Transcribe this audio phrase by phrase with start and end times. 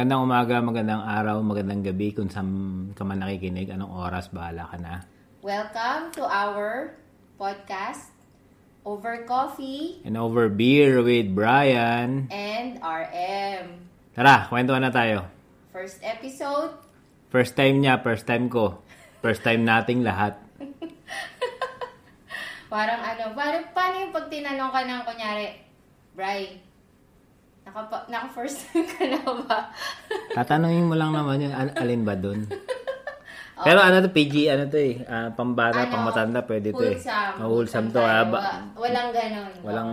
[0.00, 2.48] Magandang umaga, magandang araw, magandang gabi kung saan
[2.96, 5.04] ka man nakikinig, anong oras, bahala ka na.
[5.44, 6.96] Welcome to our
[7.36, 8.08] podcast,
[8.80, 12.32] Over Coffee And over beer with Brian.
[12.32, 13.92] and RM.
[14.16, 15.28] Tara, kwentuhan na tayo.
[15.68, 16.80] First episode,
[17.28, 18.80] First time niya, first time ko.
[19.20, 20.40] First time nating lahat.
[22.72, 25.60] parang ano, parang, paano yung pag tinanong ka ng kunyari,
[26.16, 26.69] Bri,
[27.72, 29.70] naka, naka first time ka na ba?
[30.34, 32.42] Tatanungin mo lang naman yun, al- alin ba dun?
[33.60, 36.96] Pero ano to, PG, ano to eh, ah, pambata, Ano, pangmatanda, pwede to eh.
[36.96, 37.34] wholesome.
[37.38, 38.00] Oh, wholesome to.
[38.00, 38.40] ah, ba-
[38.72, 39.52] Wa- walang ganon.
[39.60, 39.92] walang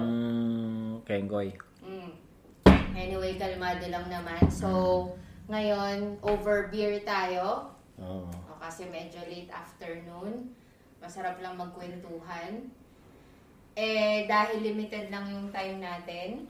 [1.04, 1.52] kengkoy.
[1.84, 2.12] Mm.
[2.96, 4.40] Anyway, kalmado lang naman.
[4.48, 4.70] So,
[5.46, 7.76] ngayon, over beer tayo.
[8.00, 8.32] Oo.
[8.48, 10.48] O, kasi medyo late afternoon.
[10.98, 12.72] Masarap lang magkwentuhan.
[13.76, 16.48] Eh, dahil limited lang yung time natin,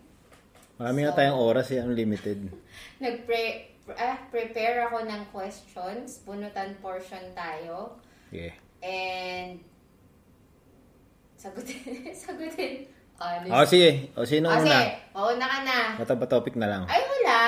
[0.78, 2.39] Marami So- tayong oras eh, unlimited.
[3.03, 3.42] nagpre
[3.89, 6.22] ah, prepare ako ng questions.
[6.22, 7.97] Bunutan portion tayo.
[8.30, 8.53] Yeah.
[8.80, 9.58] And,
[11.33, 11.81] sagutin,
[12.23, 12.86] sagutin.
[13.17, 13.50] Honest.
[13.50, 14.70] O sige, o sino Ah, una?
[14.78, 15.80] sige, mauna ka na.
[15.98, 16.83] Bata ba topic na lang?
[16.86, 17.42] Ay, wala.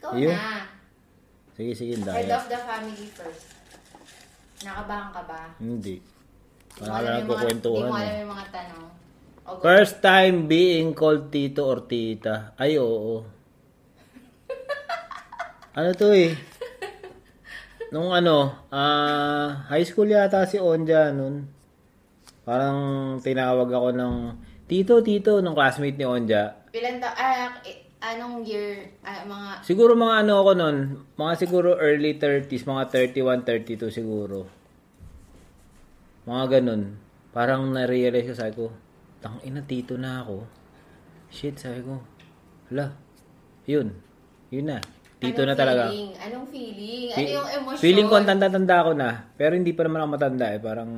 [0.00, 0.32] Ikaw Yun.
[0.32, 0.64] na.
[1.52, 2.32] Sige, sige, Head dahil.
[2.32, 3.52] of the family first.
[4.64, 5.42] Nakabahan ka ba?
[5.60, 6.00] Hindi.
[6.80, 8.00] Wala alam lang kukwentuhan mo eh.
[8.00, 8.86] alam yung mga tanong.
[9.48, 9.64] O, go.
[9.64, 12.52] First time being called tito or tita.
[12.60, 13.24] Ay, oo.
[15.78, 16.36] ano to eh?
[17.88, 21.48] Nung ano, ah, high school yata si Onja nun.
[22.44, 22.76] Parang
[23.24, 24.14] tinawag ako ng
[24.68, 26.68] tito, tito, nung classmate ni Onja.
[26.76, 27.56] Ilan ta, ah,
[28.04, 30.76] anong year, ah, mga, Siguro mga ano ako nun,
[31.16, 32.84] mga siguro early 30s, mga
[33.16, 34.44] 31, 32 siguro.
[36.28, 37.00] Mga ganun.
[37.32, 38.68] Parang na-realize ko, sabi ko,
[39.18, 40.46] tang ina, tito na ako.
[41.28, 42.00] Shit, sabi ko.
[42.70, 42.94] Hala,
[43.68, 43.92] yun.
[44.48, 44.78] Yun na.
[45.18, 45.82] Tito anong na talaga.
[45.90, 46.12] Feeling?
[46.14, 47.08] Anong feeling?
[47.10, 47.82] Ano yung emosyon?
[47.82, 49.10] Feeling ko ang tanda-tanda ko na.
[49.34, 50.60] Pero hindi pa naman ako matanda eh.
[50.62, 50.90] Parang,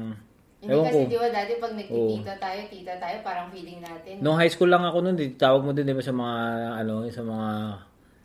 [0.61, 1.09] Hindi ewan kasi ko.
[1.09, 4.15] di ba dati pag nagtitita tayo, tita tayo, parang feeling natin.
[4.21, 6.37] Nung high school lang ako nun, di- tawag mo din di ba sa mga,
[6.85, 7.49] ano, sa mga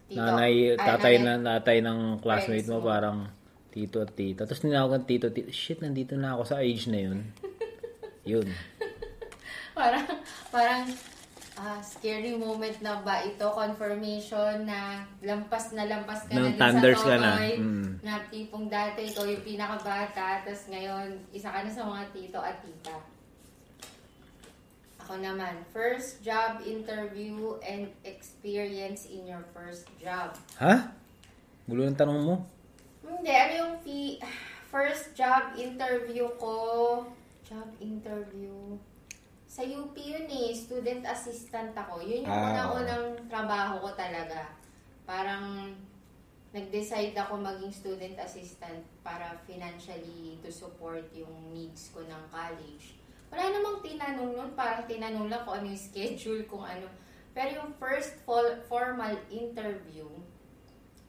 [0.06, 0.20] Tito.
[0.20, 1.40] nanay, tatay nanay.
[1.40, 2.86] na tatay ng classmate mo, mo.
[2.86, 3.18] parang
[3.72, 4.44] tito at tita.
[4.44, 7.20] Tapos tinawagan tito, tito, shit, nandito na ako sa age na yun.
[8.36, 8.48] yun.
[9.76, 10.08] Parang,
[10.50, 10.84] parang,
[11.60, 13.44] ah, scary moment na ba ito?
[13.52, 17.32] Confirmation na lampas na lampas ka Nang na din thunders sa ka na.
[17.36, 17.52] totoy.
[17.60, 17.90] Mm.
[18.02, 22.58] Na tipong dati, ikaw yung pinakabata, tapos ngayon, isa ka na sa mga tito at
[22.64, 22.98] tita.
[25.06, 30.34] Ako naman, first job interview and experience in your first job.
[30.58, 30.90] Ha?
[31.70, 32.36] Gulo ng tanong mo?
[33.06, 34.18] Hindi, ano yung fee,
[34.74, 36.58] first job interview ko,
[37.46, 38.82] job interview,
[39.56, 42.04] sa UP yun eh, student assistant ako.
[42.04, 44.52] Yun yung Ah, unang-unang trabaho ko talaga.
[45.08, 45.72] Parang,
[46.52, 53.00] nag-decide ako maging student assistant para financially to support yung needs ko ng college.
[53.32, 56.92] Wala namang tinanong nun, parang tinanong lang kung ano yung schedule, kung ano.
[57.32, 60.04] Pero yung first fol- formal interview,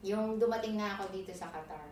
[0.07, 1.91] yung dumating na ako dito sa Qatar.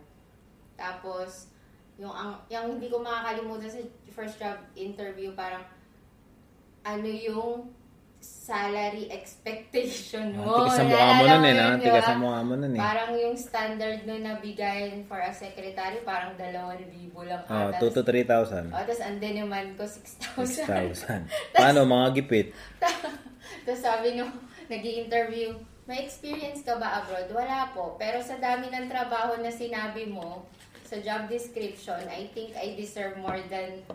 [0.79, 1.51] Tapos,
[1.99, 3.79] yung, ang, yung hindi ko makakalimutan sa
[4.15, 5.63] first job interview, parang,
[6.85, 7.73] ano yung
[8.21, 10.69] salary expectation mo.
[10.69, 11.81] Tigas sa mukha mo nun eh, yun, no?
[11.81, 12.81] Tigas sa mukha mo nun eh.
[12.81, 16.53] Parang yung standard nun na bigayan for a secretary, parang 2,000
[17.25, 17.81] lang Oh, ata.
[17.81, 18.69] 2 to 3,000.
[18.69, 20.65] Oh, tapos andin naman ko 6,000.
[20.65, 21.25] 6,000.
[21.57, 22.53] Paano, mga gipit?
[23.65, 24.29] Tapos sabi nung
[24.69, 25.53] nag interview
[25.85, 27.29] may experience ka ba abroad?
[27.29, 27.93] Wala po.
[28.01, 30.45] Pero sa dami ng trabaho na sinabi mo,
[30.85, 33.85] sa job description, I think I deserve more than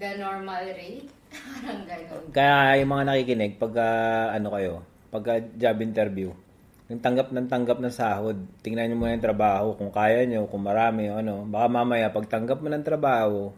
[0.00, 1.06] the normal rate.
[1.36, 2.24] Parang ganun.
[2.32, 3.72] Kaya yung mga nakikinig, pag
[4.34, 4.72] ano kayo,
[5.12, 6.32] pagka job interview,
[6.90, 8.34] yung tanggap ng tanggap ng sahod,
[8.66, 11.46] tingnan nyo muna yung trabaho, kung kaya nyo, kung marami, ano.
[11.46, 13.54] Baka mamaya, pag tanggap mo ng trabaho,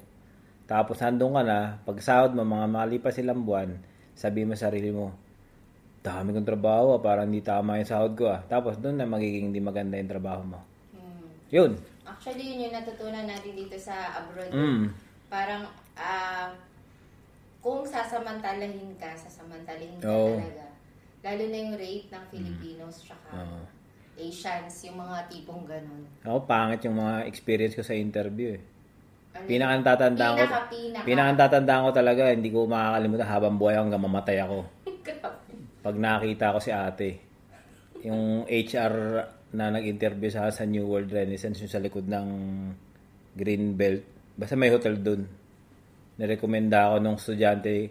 [0.69, 3.81] tapos nandun ka na, pag sahod mo, mga malipas ilang buwan,
[4.13, 5.17] sabi mo sa sarili mo,
[6.03, 8.45] dami kong trabaho, ah, parang hindi tama yung sahod ko ah.
[8.45, 10.61] Tapos doon na magiging hindi maganda yung trabaho mo.
[10.93, 11.25] Hmm.
[11.49, 11.73] Yun.
[12.03, 14.51] Actually, yun yung natutunan natin dito sa abroad.
[14.51, 14.91] Mm.
[15.31, 15.63] Parang,
[15.97, 16.53] ah,
[17.63, 20.39] kung sasamantalahin ka, sasamantalahin ka Oo.
[20.39, 20.67] talaga.
[21.23, 23.61] Lalo na yung rate ng Filipinos tsaka Oo.
[24.13, 26.05] Asians, yung mga tipong ganun.
[26.23, 28.63] Ako, pangit yung mga experience ko sa interview eh.
[29.33, 31.05] Ano, Pinakang tatandaan ko, Pinaka, pinaka.
[31.07, 34.59] pinakang tatandaan ko talaga, hindi ko makakalimutan habang buhay ako hanggang mamatay ako.
[35.87, 37.11] Pag nakita ko si ate,
[38.05, 38.95] yung HR
[39.53, 42.27] na nag-interview sa sa New World Renaissance yung sa likod ng
[43.37, 44.03] Green Belt.
[44.37, 45.25] Basta may hotel dun.
[46.23, 47.91] Nirekomenda ako nung estudyante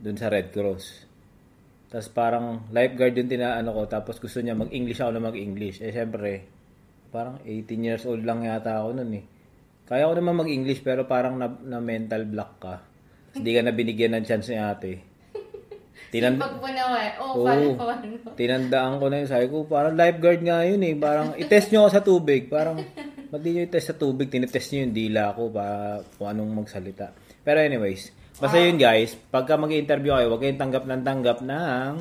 [0.00, 1.04] dun sa Red Cross.
[1.92, 3.82] Tapos parang lifeguard yung tinaano ko.
[3.84, 5.84] Tapos gusto niya mag-English ako na mag-English.
[5.84, 6.48] Eh, syempre,
[7.12, 9.24] parang 18 years old lang yata ako nun eh.
[9.84, 12.74] Kaya ko naman mag-English pero parang na, na mental block ka.
[13.36, 15.04] Hindi ka na binigyan ng chance ni ate.
[16.12, 17.44] Tinan Pag mo naman, oh, Oo.
[17.44, 18.32] paano, paano?
[18.32, 19.28] tinandaan ko na yun.
[19.28, 20.96] Sabi ko, parang lifeguard nga yun eh.
[20.96, 22.48] Parang, itest nyo ako sa tubig.
[22.48, 22.80] Parang,
[23.28, 24.32] ba't di nyo itest sa tubig?
[24.32, 27.27] Tinitest nyo yung dila ko para kung anong magsalita.
[27.42, 31.92] Pero anyways, basta yun guys, pagka mag-interview kayo, huwag kayong tanggap ng tanggap ng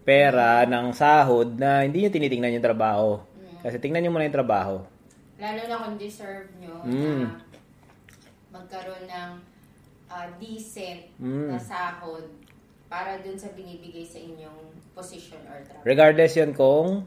[0.00, 3.20] pera, ng sahod na hindi nyo tinitingnan yung trabaho.
[3.60, 4.74] Kasi tingnan nyo muna yung trabaho.
[5.36, 7.22] Lalo na kung deserve nyo Mm.
[7.22, 7.30] na
[8.50, 9.30] magkaroon ng
[10.10, 11.54] ah, decent Mm.
[11.54, 12.26] na sahod
[12.90, 14.58] para dun sa binibigay sa inyong
[14.90, 15.86] position or trabaho.
[15.86, 17.06] Regardless yun kung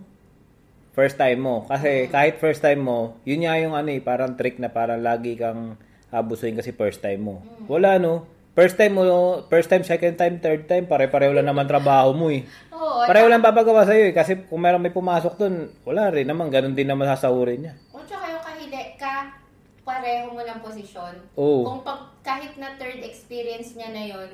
[0.95, 1.67] first time mo.
[1.67, 5.35] Kasi kahit first time mo, yun nga yung ano eh, parang trick na parang lagi
[5.35, 5.75] kang
[6.13, 7.35] abusuin kasi first time mo.
[7.65, 8.29] Wala no.
[8.53, 9.01] First time mo,
[9.49, 12.45] first time, second time, third time, pare-pareho lang naman trabaho mo eh.
[12.69, 14.13] Oo, Pareho lang papagawa sa'yo eh.
[14.13, 16.53] Kasi kung meron may pumasok dun, wala rin naman.
[16.53, 17.73] Ganun din naman sasahurin niya.
[17.89, 19.41] O tsaka yung kahide ka,
[19.81, 21.13] pareho mo ng posisyon.
[21.33, 21.65] Oo.
[21.65, 24.29] Kung pag, kahit na third experience niya na yon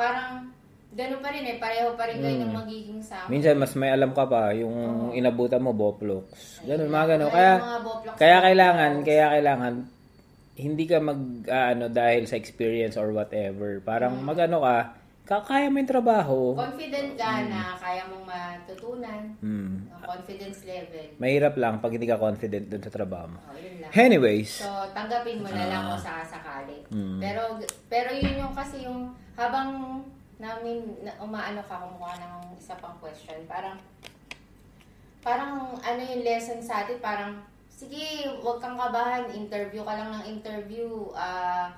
[0.00, 0.48] parang
[0.96, 3.28] ganun pa rin eh, pareho pa rin kayo ng magiging sahod.
[3.28, 4.56] Minsan, mas may alam ka pa.
[4.56, 6.64] Yung inabutan mo, boplox.
[6.64, 7.28] Ganun, mga ganun.
[7.28, 7.52] Kaya
[8.16, 9.74] Kaya, kailangan, kaya kailangan,
[10.56, 13.76] hindi ka mag, ah, ano, dahil sa experience or whatever.
[13.80, 14.76] Parang mag-ano ka,
[15.22, 16.56] ka- kaya mo yung trabaho.
[16.56, 19.22] Confident ka na kaya mong matutunan.
[19.38, 19.84] Hmm.
[19.90, 21.06] Ang confidence level.
[21.18, 23.38] Mahirap lang pag hindi ka confident dun sa trabaho mo.
[23.44, 23.90] Oh, yun lang.
[23.92, 25.88] Anyways, So, tanggapin mo na lang Ah.
[25.92, 26.78] kung sakasakali.
[26.88, 27.18] Mm.
[27.20, 27.42] Pero,
[27.86, 30.00] pero yun yung kasi yung habang
[30.36, 33.76] namin na, umaano ka, kumukuha ng isa pang question, parang
[35.20, 37.34] parang ano yung lesson sa atin, parang
[37.76, 41.68] sige, huwag kang kabahan, interview ka lang ng interview, ah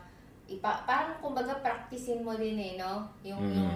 [0.48, 3.04] ipa, parang kumbaga practicein mo din eh, no?
[3.20, 3.54] Yung, Mm.
[3.58, 3.74] yung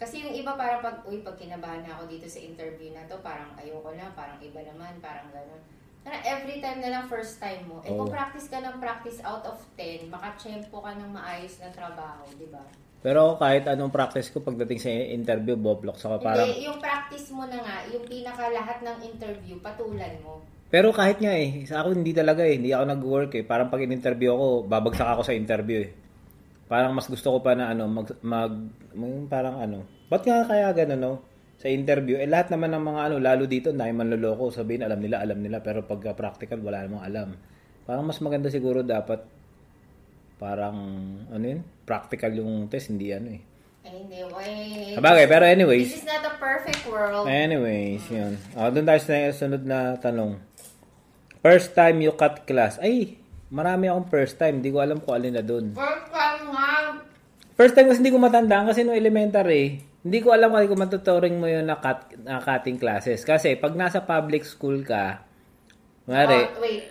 [0.00, 3.20] kasi yung iba parang pag, uy, pag kinabahan na ako dito sa interview na to,
[3.22, 5.62] parang ayoko na, parang iba naman, parang gano'n.
[6.02, 8.02] Parang every time na lang first time mo, eh Oo.
[8.02, 12.50] kung practice ka ng practice out of 10, makachempo ka ng maayos na trabaho, di
[12.50, 12.66] ba?
[13.02, 16.46] pero kahit anong practice ko pagdating sa interview, boplox ako parang...
[16.46, 20.38] Hindi, yung practice mo na nga, yung pinaka lahat ng interview, patulan mo.
[20.72, 23.44] Pero kahit nga eh, sa ako hindi talaga eh, hindi ako nag-work eh.
[23.44, 25.90] Parang pag in-interview ako, babagsak ako sa interview eh.
[26.64, 28.52] Parang mas gusto ko pa na ano, mag, mag,
[28.96, 29.84] mag- parang ano.
[30.08, 31.20] Ba't nga kaya gano'n no?
[31.60, 35.20] Sa interview, eh lahat naman ng mga ano, lalo dito, na manloloko, sabihin alam nila,
[35.20, 37.28] alam nila, pero pag practical, wala namang alam.
[37.84, 39.20] Parang mas maganda siguro dapat,
[40.40, 40.74] parang,
[41.28, 43.42] ano yun, practical yung test, hindi ano eh.
[43.84, 47.28] Eh, Sabagay, pero anyways, This is not a perfect world.
[47.28, 48.40] Anyways, yun.
[48.56, 50.51] Oh, doon tayo sa sunod na tanong.
[51.42, 52.78] First time you cut class.
[52.78, 53.18] Ay,
[53.50, 54.62] marami akong first time.
[54.62, 55.74] Hindi ko alam kung alin na doon.
[55.74, 56.70] First time nga,
[57.52, 61.36] First time kasi hindi ko matandaan kasi no elementary, hindi ko alam kasi kung matuturing
[61.36, 63.22] mo yun na, cut, na cutting classes.
[63.22, 65.20] Kasi pag nasa public school ka,
[66.06, 66.88] mare, Oh, wait.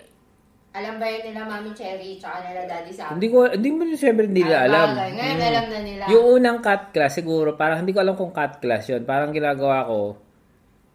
[0.72, 3.18] Alam ba yun nila Mami Cherry tsaka nila Daddy Sam?
[3.18, 4.88] hindi ko, hindi mo siyempre hindi nila Ay, alam.
[4.94, 5.12] bagay.
[5.12, 5.50] Ngayon Mm.
[5.50, 6.04] alam na nila.
[6.08, 9.02] Yung unang cut class, siguro, parang hindi ko alam kung cut class yun.
[9.02, 10.16] Parang ginagawa ko,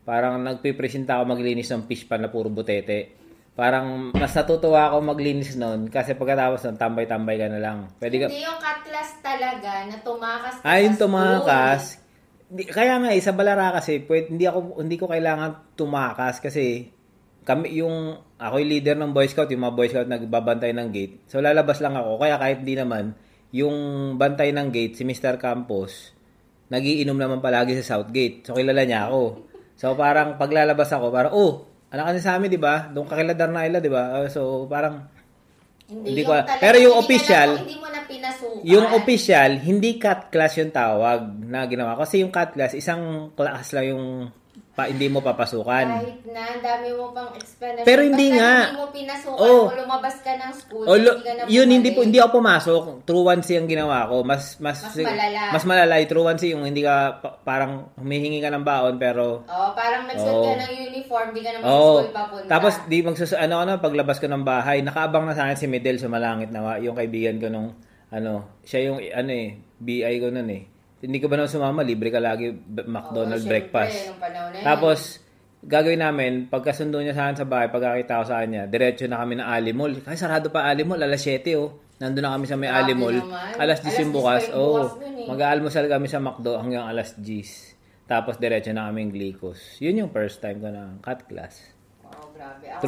[0.04, 3.25] parang nagpipresenta ako maglinis ng fish pan na puro butete.
[3.56, 7.88] Parang mas natutuwa ako maglinis noon kasi pagkatapos nun, tambay-tambay ka na lang.
[7.96, 8.24] Pwede ka...
[8.28, 11.82] Hindi yung cut class talaga na tumakas ka Ay, yung tumakas.
[12.52, 16.92] Di- Kaya nga eh, sa Balara kasi, pwede, hindi, ako, hindi ko kailangan tumakas kasi
[17.48, 21.24] kami yung ako yung leader ng Boy Scout, yung mga Boy Scout nagbabantay ng gate.
[21.30, 22.20] So lalabas lang ako.
[22.20, 23.16] Kaya kahit di naman,
[23.56, 23.76] yung
[24.20, 25.40] bantay ng gate, si Mr.
[25.40, 26.12] Campos,
[26.68, 28.44] nagiinom naman palagi sa Southgate.
[28.44, 29.48] So kilala niya ako.
[29.80, 31.64] So parang paglalabas ako, parang, oh,
[31.96, 32.86] anak kasi sa amin, di ba?
[32.86, 34.20] Doon kakila Darnaila, di ba?
[34.20, 35.08] Uh, So parang,
[35.86, 38.58] Hindi, Hindi yung ko- talaga, pero yung hindi official, na- hindi mo na pinasukan.
[38.66, 41.94] yung official, hindi cut class yung tawag na ginawa.
[41.94, 44.04] Kasi yung cut class, isang class lang yung
[44.76, 45.86] pa, hindi mo papasukan.
[45.88, 47.88] Kahit na, ang dami mo pang explanation.
[47.88, 48.52] Pero hindi Basta nga.
[48.60, 49.64] hindi mo pinasukan Oh.
[49.64, 52.30] o lumabas ka ng school, O, lo- hindi ka na yun hindi po hindi ako
[52.36, 52.82] pumasok.
[53.02, 54.20] True onesie ang ginawa ko.
[54.20, 55.40] Mas mas Mas malala.
[55.48, 60.04] Mas malala onesie yung hindi ka pa- parang humihingi ka ng baon pero Oh, parang
[60.04, 60.60] nagsuot ka Oo.
[60.60, 62.46] ng uniform, di ka sa Oh, school papunta.
[62.46, 65.96] tapos di magsus ano ano paglabas ko ng bahay, nakaabang na sa akin si Medel
[65.96, 67.72] sa Malangit na yung kaibigan ko nung
[68.06, 69.48] ano, siya yung ano eh,
[69.80, 70.62] BI ko noon eh.
[71.06, 72.50] Hindi ko ba naman sumama, libre ka lagi
[72.90, 74.10] McDonald's Oo, breakfast.
[74.10, 74.66] nung panahon na yun.
[74.66, 74.98] Tapos,
[75.62, 79.38] gagawin namin, pagkasundo niya sa akin sa bahay, pagkakita ko sa kanya, diretso na kami
[79.38, 79.92] ng Alimol.
[80.02, 81.70] Kasi sarado pa Alimol, alas 7 oh.
[81.96, 83.16] Nandun na kami sa may Grabe Alimol.
[83.24, 83.56] naman.
[83.56, 84.42] Alas 10 Alas yung 10 bukas.
[84.42, 84.68] pa yung Oo.
[84.68, 85.26] bukas nun eh.
[85.32, 88.04] Mag-aalmusal kami sa McDo hanggang alas 10.
[88.04, 89.80] Tapos diretso na kami Glicos.
[89.80, 91.72] Yun yung first time ko na cut class.
[92.04, 92.68] Oh, grabe.
[92.68, 92.82] Ako,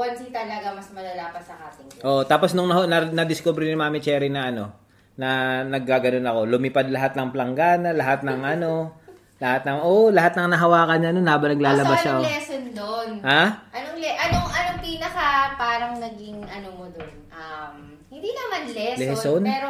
[0.00, 2.04] one si talaga mas malala pa sa cutting class.
[2.08, 4.72] Oh, tapos nung na, na, na-discover ni Mami Cherry na ano,
[5.14, 6.40] na naggaganon ako.
[6.46, 8.98] Lumipad lahat ng planggana, lahat ng ano,
[9.38, 12.12] lahat ng, oh, lahat ng nahawakan niya nun habang naglalabas so, siya.
[12.14, 12.30] anong oh.
[12.30, 13.08] lesson doon?
[13.22, 13.42] Ha?
[13.70, 17.14] Anong, le- anong, anong pinaka parang naging ano mo doon?
[17.30, 17.74] Um,
[18.10, 19.42] hindi naman lesson, Lesson?
[19.42, 19.68] pero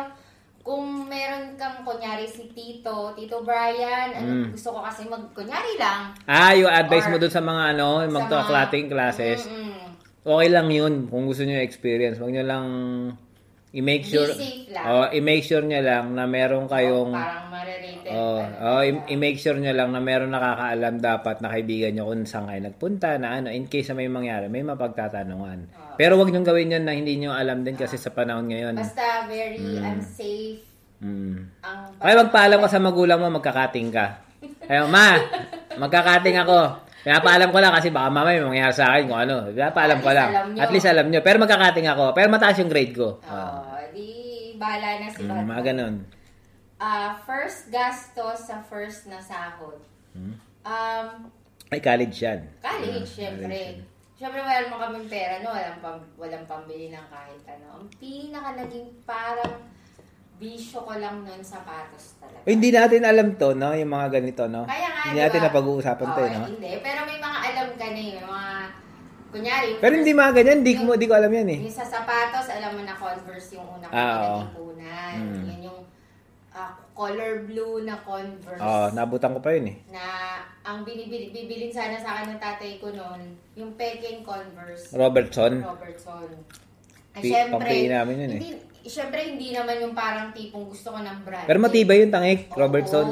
[0.65, 4.57] kung meron kang kunyari si Tito, Tito Brian, ano, Mm.
[4.57, 6.17] gusto ko kasi mag, kunyari lang.
[6.25, 9.45] Ah, yung advice Or mo dun sa mga ano, sa magto-clatting mga- classes.
[9.45, 9.73] Mm-mm.
[10.25, 12.17] Okay lang yun kung gusto niyo experience.
[12.17, 12.65] Huwag niyo lang
[13.75, 14.85] i-make sure Be safe lang.
[14.87, 18.07] Oh, i-make sure niya lang na meron kayong parang marerated.
[18.09, 22.23] Oh, oh, i- i-make sure niya lang na meron nakakaalam dapat na kaibigan niyo kung
[22.23, 25.59] saan kayo nagpunta na ano in case na may mangyari, may mapagtatanungan.
[25.67, 25.95] Oo.
[25.95, 28.79] Pero wag niyong gawin 'yon na hindi niyo alam din kasi sa panahon ngayon.
[28.79, 30.63] Basta very unsafe
[31.05, 31.51] Mm.
[31.61, 34.25] ang Kaya magpaalam ka sa magulang mo, magkakating ka.
[34.65, 35.19] Ayun, ma,
[35.77, 36.84] magkakating ako.
[37.05, 39.35] Pinapaalam ko lang kasi baka mamaya may mangyari sa akin kung ano.
[39.47, 40.29] Pinapaalam ko lang.
[40.31, 40.61] alam niyo.
[40.65, 41.21] At least alam nyo.
[41.21, 42.05] Pero magkakating ako.
[42.11, 43.21] Pero mataas yung grade ko.
[43.21, 43.61] Oh,
[43.93, 44.09] di
[44.57, 45.95] bahala na si Mm, mga ganun.
[46.77, 49.79] Ah, first gastos sa first na sahod.
[50.11, 50.35] Hmm?
[50.65, 51.29] Um,
[51.69, 52.49] Ay, college yan.
[52.59, 53.45] college, Ah, syempre.
[53.47, 53.79] college yan.
[54.15, 55.51] Syempre, wala naman kaming pera, no?
[55.51, 57.67] Walang, pam, walang pambili ng kahit ano.
[57.77, 59.59] Ang pinaka naging parang
[60.35, 62.43] bisyo ko lang nun sapatos talaga.
[62.43, 63.71] Uy, hindi natin alam to, no?
[63.73, 64.67] Yung mga ganito, no?
[64.67, 66.45] Kaya nga, hindi di natin napag-uusapan to, eh, no?
[66.51, 68.15] Hindi, pero may mga alam ka na yun.
[68.15, 68.53] May mga,
[69.31, 70.59] kunyari, Pero hindi mga ganyan.
[70.61, 71.59] Di ko, di ko alam yan, eh.
[71.63, 74.39] Yung sa sapatos, alam mo na Converse yung unang Ah, oo.
[74.43, 75.15] pinag-ipunan.
[75.17, 75.45] Mm.
[75.49, 75.81] Yun yung
[76.51, 78.63] ah, color blue na Converse.
[78.63, 79.77] Oo, nabutan ko pa yun, eh.
[79.91, 80.05] na
[80.63, 83.21] ang binibili, bibilin sana sa akin ng tatay ko noon,
[83.55, 85.63] yung peking Converse Robertson.
[85.63, 86.31] Robertson.
[87.15, 88.41] Ay, Pi- syempre, pang-PE namin yun, eh.
[88.43, 88.51] hindi,
[88.87, 91.47] syempre, hindi naman yung parang tipong gusto ko ng brand.
[91.49, 92.57] Pero matibay yung tangik, Oo.
[92.61, 93.09] Robertson.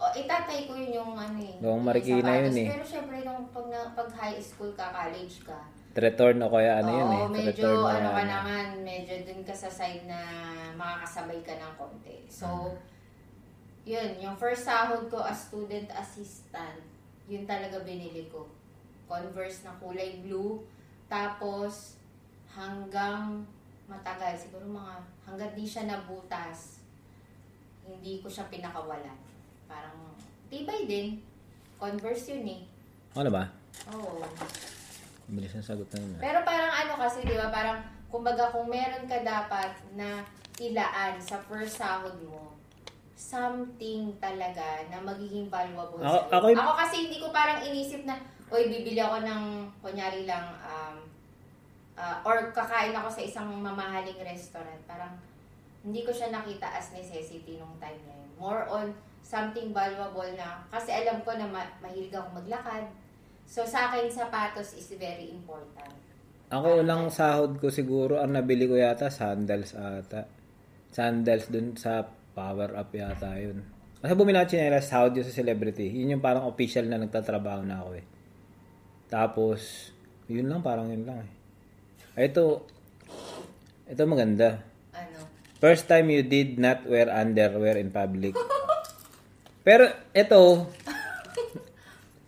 [0.00, 1.60] O, itatay ko yun yung ano eh.
[1.60, 2.40] Noong yung Marikina sapatos.
[2.40, 2.68] yun, eh.
[2.72, 5.58] Pero syempre, nung pag, na, pag high school ka, college ka,
[5.90, 7.22] Return o kaya ano yun, eh.
[7.26, 10.20] Oo, medyo Return na- ano ka naman, medyo dun ka sa side na
[10.78, 12.16] makakasabay ka ng konti.
[12.30, 12.78] So,
[13.82, 16.78] yun, yung first sahod ko as student assistant,
[17.26, 18.46] yun talaga binili ko.
[19.04, 20.62] Converse na kulay blue.
[21.10, 21.98] Tapos,
[22.48, 23.42] hanggang
[23.90, 24.94] matagal, siguro mga,
[25.26, 26.78] hanggang di siya nabutas,
[27.82, 29.18] hindi ko siya pinakawalan.
[29.66, 30.14] Parang,
[30.46, 31.18] tibay din.
[31.74, 32.60] Converse yun eh.
[33.12, 33.50] Ano ba?
[33.90, 34.22] Oo.
[35.26, 36.12] Bilis na sagot na yun.
[36.14, 36.20] ah.
[36.20, 40.22] Pero parang ano kasi, di ba, parang, kumbaga kung meron ka dapat na
[40.58, 42.54] ilaan sa first sahod mo,
[43.14, 46.32] something talaga na magiging valuable Ako- sa'yo.
[46.32, 48.16] ako- Ako kasi hindi ko parang inisip na,
[48.48, 49.42] oy, bibili ako ng,
[49.78, 50.96] kunyari lang, um,
[52.00, 54.80] ah, or kakain ako sa isang mamahaling restaurant.
[54.88, 55.12] Parang,
[55.84, 58.30] hindi ko siya nakita as necessity nung time na yun.
[58.40, 62.88] More on something valuable na, kasi alam ko na ma- mahilig ako maglakad.
[63.44, 65.92] So, sa akin, sapatos is very important.
[66.50, 70.26] Ako unang sahod ko siguro, ang nabili ko yata, sandals ata.
[70.90, 72.02] Sandals dun sa
[72.34, 73.62] Power Up yata yun.
[74.00, 75.86] Kasi bumili ako chinelas, sahod yun sa celebrity.
[75.86, 78.06] Yun yung parang official na nagtatrabaho na ako eh.
[79.10, 79.90] Tapos,
[80.30, 81.39] yun lang, parang yun lang eh.
[82.14, 82.66] Ay, Ito,
[83.86, 84.62] ito maganda.
[84.90, 85.18] Ano?
[85.58, 88.34] First time you did not wear underwear in public.
[89.60, 90.40] Pero ito,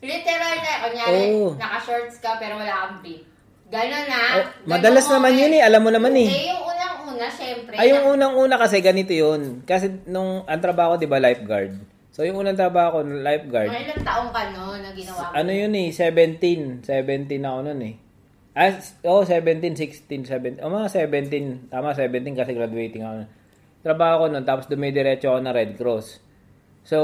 [0.02, 1.54] Literal na, kunyari, Oo.
[1.54, 3.22] naka-shorts ka pero wala kang brief.
[3.70, 4.18] Ganon na.
[4.36, 6.26] oh, madalas naman yun eh, alam mo naman eh.
[6.26, 7.74] Eh, yung unang-una, syempre.
[7.78, 9.62] Ay, yung na- unang-una kasi ganito yun.
[9.62, 11.78] Kasi nung ang trabaho ko, di ba, lifeguard.
[12.10, 15.32] So, yung unang trabaho ko, lifeguard, Mga ilang taong ka no, na ginawa mo?
[15.32, 16.82] ano yun eh, 17.
[16.84, 16.84] 17
[17.40, 17.94] ako nun eh.
[18.52, 20.60] Ah, s- oh, 17, 16, 17.
[20.60, 21.72] Oh, mga 17.
[21.72, 23.14] Tama, 17 kasi graduating ako.
[23.80, 26.20] Trabaho ko nun, tapos dumidiretso ako na Red Cross.
[26.84, 26.98] So,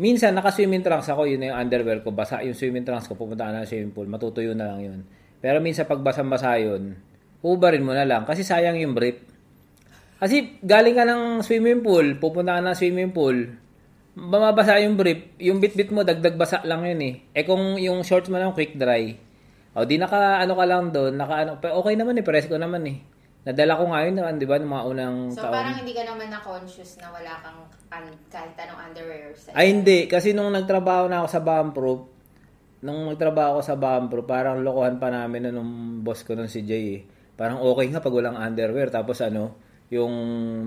[0.00, 2.08] minsan naka-swimming trunks ako, yun na yung underwear ko.
[2.10, 5.00] Basa yung swimming trunks ko, pupunta na sa swimming pool, matutuyo na lang yun.
[5.38, 6.96] Pero minsan pag basang-basa yun,
[7.44, 9.20] hubarin mo na lang kasi sayang yung brief.
[10.18, 13.36] Kasi galing ka ng swimming pool, pupunta ka ng swimming pool,
[14.18, 17.14] bumabasa yung brief, yung bit-bit mo, dagdag basa lang yun eh.
[17.36, 19.27] Eh kung yung shorts mo lang quick dry,
[19.72, 22.56] o di naka ano ka lang doon, naka ano, pero okay naman eh, pares ko
[22.56, 22.98] naman eh.
[23.44, 25.54] Nadala ko nga yun, di ba, ng mga unang So, taon.
[25.56, 27.58] parang hindi ka naman na-conscious na wala kang
[27.88, 32.00] an- kahit anong underwear sa Ay hindi, kasi nung nagtrabaho na ako sa Bomproof,
[32.80, 35.70] nung nagtrabaho ako sa Bomproof, parang lokohan pa namin na nung
[36.02, 37.02] boss ko nung si Jay eh.
[37.38, 39.54] Parang okay nga pag walang underwear, tapos ano,
[39.88, 40.12] yung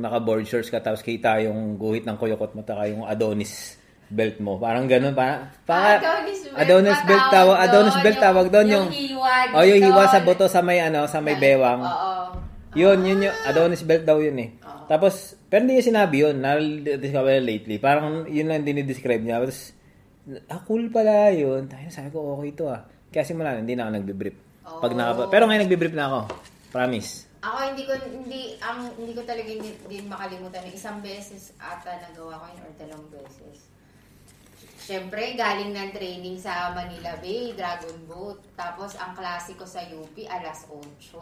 [0.01, 3.77] naka-board shorts ka, tapos kita yung guhit ng kuyukot mo, taka yung Adonis
[4.11, 4.59] belt mo.
[4.59, 6.59] Parang ganun, parang, parang Adonis belt.
[6.59, 7.57] Adonis belt tawag?
[7.63, 11.07] Adonis belt tawag doon, yung, yung hiwa oh, yung hiwa sa buto sa may ano,
[11.07, 11.81] sa may bewang.
[11.81, 12.13] Oo.
[12.75, 14.49] Yun, yun yung Adonis belt daw yun eh.
[14.91, 16.35] Tapos, pero hindi niya sinabi yun.
[16.43, 17.79] Na-discover lately.
[17.79, 19.39] Parang yun lang dinidescribe niya.
[19.39, 19.71] Tapos,
[20.51, 21.67] ah, cool pala yun.
[21.71, 22.83] Tayo, sabi ko, okay ito ah.
[23.11, 24.35] Kaya simula, hindi na ako nagbe-brief.
[24.63, 26.19] Pag nakapa- pero ngayon nagbe-brief na ako.
[26.71, 27.31] Promise.
[27.41, 31.97] Ako hindi ko hindi ang hindi ko talaga hindi, din makalimutan ng isang beses ata
[32.05, 33.70] nagawa ko yun or dalawang beses.
[34.91, 38.43] Siyempre, galing ng training sa Manila Bay, Dragon Boat.
[38.59, 41.15] Tapos, ang klasiko sa UP, alas 8.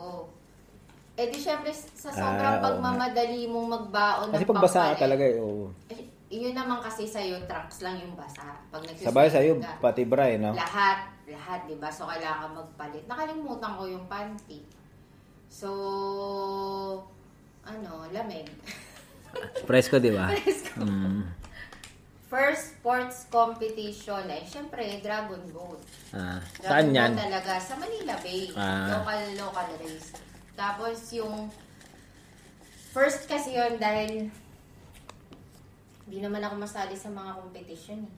[1.13, 5.03] Eh di syempre, sa sobrang Ah, pagmamadali mong magbaon Kasi ng pag basa pampalit, ka
[5.05, 5.37] talaga eh.
[5.37, 5.69] Oo.
[5.85, 6.01] eh,
[6.33, 8.57] yun naman kasi sa'yo, trunks lang yung basa.
[8.73, 10.49] Pag Sabay sa'yo, ka, pati bra eh, no?
[10.49, 11.93] lahat, lahat, di ba?
[11.93, 13.05] So, kailangan magpalit.
[13.05, 14.65] Nakalimutan ko yung panty.
[15.45, 15.69] So,
[17.61, 18.49] ano, lamig.
[19.69, 20.25] Presko, di ba?
[20.33, 20.81] Presko.
[20.81, 21.21] Mm.
[22.29, 25.81] First sports competition, eh, syempre, Dragon Boat.
[26.13, 27.11] Ah, Dragon saan yan?
[27.17, 28.53] Boat talaga, sa Manila Bay.
[28.53, 29.01] Ah.
[29.01, 30.13] Local, local race.
[30.53, 31.49] Tapos, yung
[32.93, 34.29] first kasi yun dahil
[36.05, 38.13] hindi naman ako masali sa mga competition eh.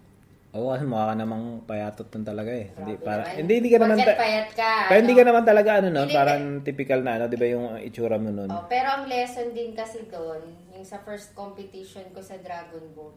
[0.60, 2.68] Oo, kasi mukha ka namang payatot nun talaga eh.
[2.76, 3.40] Hindi, para, naman.
[3.40, 4.72] hindi, hindi ka naman, ta- payat ka.
[4.92, 5.20] pero hindi ano?
[5.24, 8.28] ka naman talaga ano nun, Hindi, parang typical na ano, di ba yung itsura mo
[8.36, 8.52] nun?
[8.52, 10.44] Oh, pero ang lesson din kasi doon,
[10.76, 13.16] yung sa first competition ko sa Dragon Boat,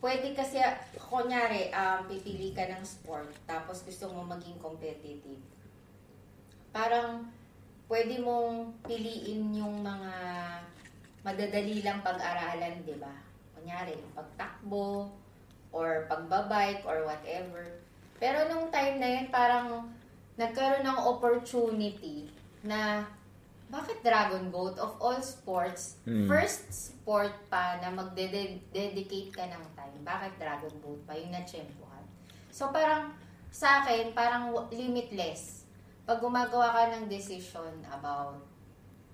[0.00, 0.60] pwede kasi,
[0.96, 5.40] kunyari, um, pipili ka ng sport, tapos gusto mo maging competitive.
[6.70, 7.28] Parang,
[7.88, 10.14] pwede mong piliin yung mga
[11.24, 13.14] madadali lang pag-aralan, di ba?
[13.56, 15.10] Kunyari, yung pagtakbo,
[15.72, 17.80] or pagbabike, or whatever.
[18.16, 19.90] Pero nung time na yun, parang
[20.36, 22.28] nagkaroon ng opportunity
[22.60, 23.08] na
[23.66, 26.30] bakit Dragon Boat of all sports, Mm.
[26.30, 32.04] first sport pa na magde-dedicate ka ng time, bakit Dragon Boat pa yung na-champuhan?
[32.54, 33.12] So parang
[33.50, 35.66] sa akin, parang limitless.
[36.06, 38.38] Pag gumagawa ka ng decision about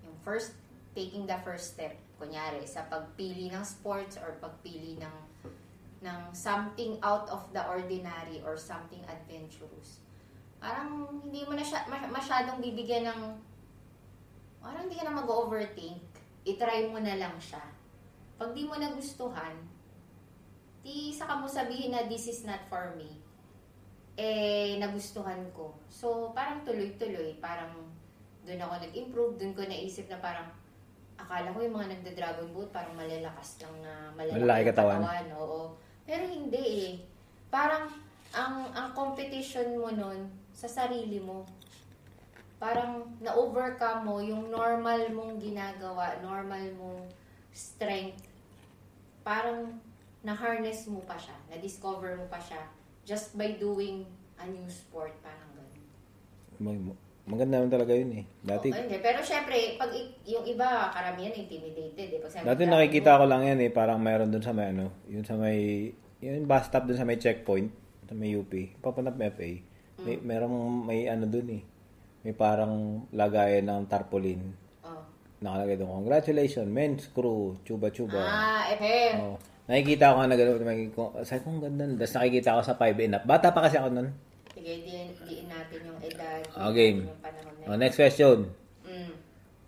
[0.04, 0.52] yung first,
[0.92, 5.16] taking the first step, kunyari, sa pagpili ng sports or pagpili ng
[6.02, 10.02] ng something out of the ordinary or something adventurous.
[10.59, 13.21] Parang hindi mo na siya, mas- masyadong bibigyan ng
[14.62, 15.99] parang hindi ka na mag-overthink.
[16.47, 17.62] I-try mo na lang siya.
[18.38, 19.59] Pag di mo nagustuhan,
[20.82, 23.21] di saka mo sabihin na this is not for me.
[24.19, 25.75] Eh, nagustuhan ko.
[25.87, 27.39] So, parang tuloy-tuloy.
[27.39, 27.91] Parang
[28.43, 29.34] doon ako nag-improve.
[29.39, 30.50] Doon ko naisip na parang
[31.23, 35.26] akala ko yung mga nagda-dragon boat parang malalakas lang na malalaki Malalaki yung katawan.
[35.39, 35.60] Oo.
[36.02, 36.93] Pero hindi eh.
[37.47, 37.87] Parang
[38.34, 41.47] ang ang competition mo nun sa sarili mo.
[42.63, 47.11] Parang na-overcome mo yung normal mong ginagawa, normal mong
[47.51, 48.23] strength.
[49.27, 49.83] Parang
[50.23, 52.63] na-harness mo pa siya, na-discover mo pa siya
[53.03, 54.07] just by doing
[54.39, 55.83] a new sport, parang ganun.
[56.63, 58.25] Mag- maganda naman talaga yun eh.
[58.47, 59.03] Dati, Oo, hindi.
[59.03, 62.15] Pero syempre, pag i- yung iba, karamihan intimidated.
[62.15, 62.19] Eh.
[62.23, 65.27] Pag sabi dati nakikita ko lang yan eh, parang mayroon dun sa may ano, yun
[65.27, 65.91] sa may,
[66.23, 67.75] yung bus stop dun sa may checkpoint,
[68.07, 69.51] sa may UP, papunta pa FA.
[69.99, 70.23] May, Mm.
[70.23, 70.55] merong
[70.87, 71.63] may ano dun eh.
[72.23, 74.54] May parang lagayan ng tarpaulin.
[74.87, 75.02] Oh.
[75.43, 78.23] Nakalagay doon, congratulations, men's crew, chuba chuba.
[78.23, 79.19] Ah, eh.
[79.19, 79.39] Oh.
[79.67, 80.58] Nakikita ko nga na gano'n.
[80.58, 81.85] Sabi ko, ang ganda.
[81.87, 83.23] nun." Tapos nakikita ko sa 5 and up.
[83.23, 84.08] Bata pa kasi ako nun.
[84.52, 86.41] Sige, diin, diin natin yung edad.
[86.75, 87.06] Game.
[87.06, 88.39] natin Yung panahon na Oh, next question.
[88.85, 89.13] Mm.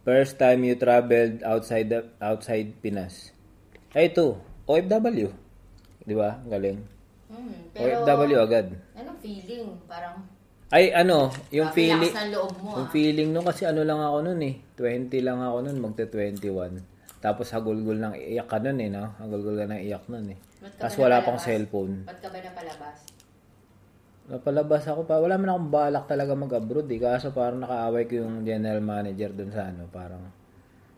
[0.05, 3.33] First time you traveled outside the, outside Pinas.
[3.95, 4.37] Ay, ito.
[4.67, 5.31] OFW.
[6.05, 6.43] Di ba?
[6.45, 6.85] Galing.
[7.31, 7.55] Mm.
[7.73, 8.67] Pero, OFW agad.
[8.99, 9.79] anong feeling?
[9.87, 10.27] Parang,
[10.75, 12.91] Ay, ano, yung grabe feeling, ng loob mo yung ah.
[12.91, 14.55] feeling no kasi ano lang ako nun eh.
[14.75, 16.83] 20 lang ako nun, magte 21.
[17.23, 19.15] Tapos hagulgul ng iyak ka nun eh, no?
[19.23, 20.39] Hagulgul ka ng iyak nun eh.
[20.59, 21.27] Ba't ka Tapos ba wala napalabas?
[21.31, 21.95] pang cellphone.
[22.03, 22.97] Ba't ka ba napalabas?
[24.25, 25.15] Napalabas ako pa.
[25.23, 26.99] Wala man akong balak talaga mag-abroad eh.
[26.99, 29.87] Kaso parang nakaaway ko yung general manager dun sa ano.
[29.95, 30.27] Parang,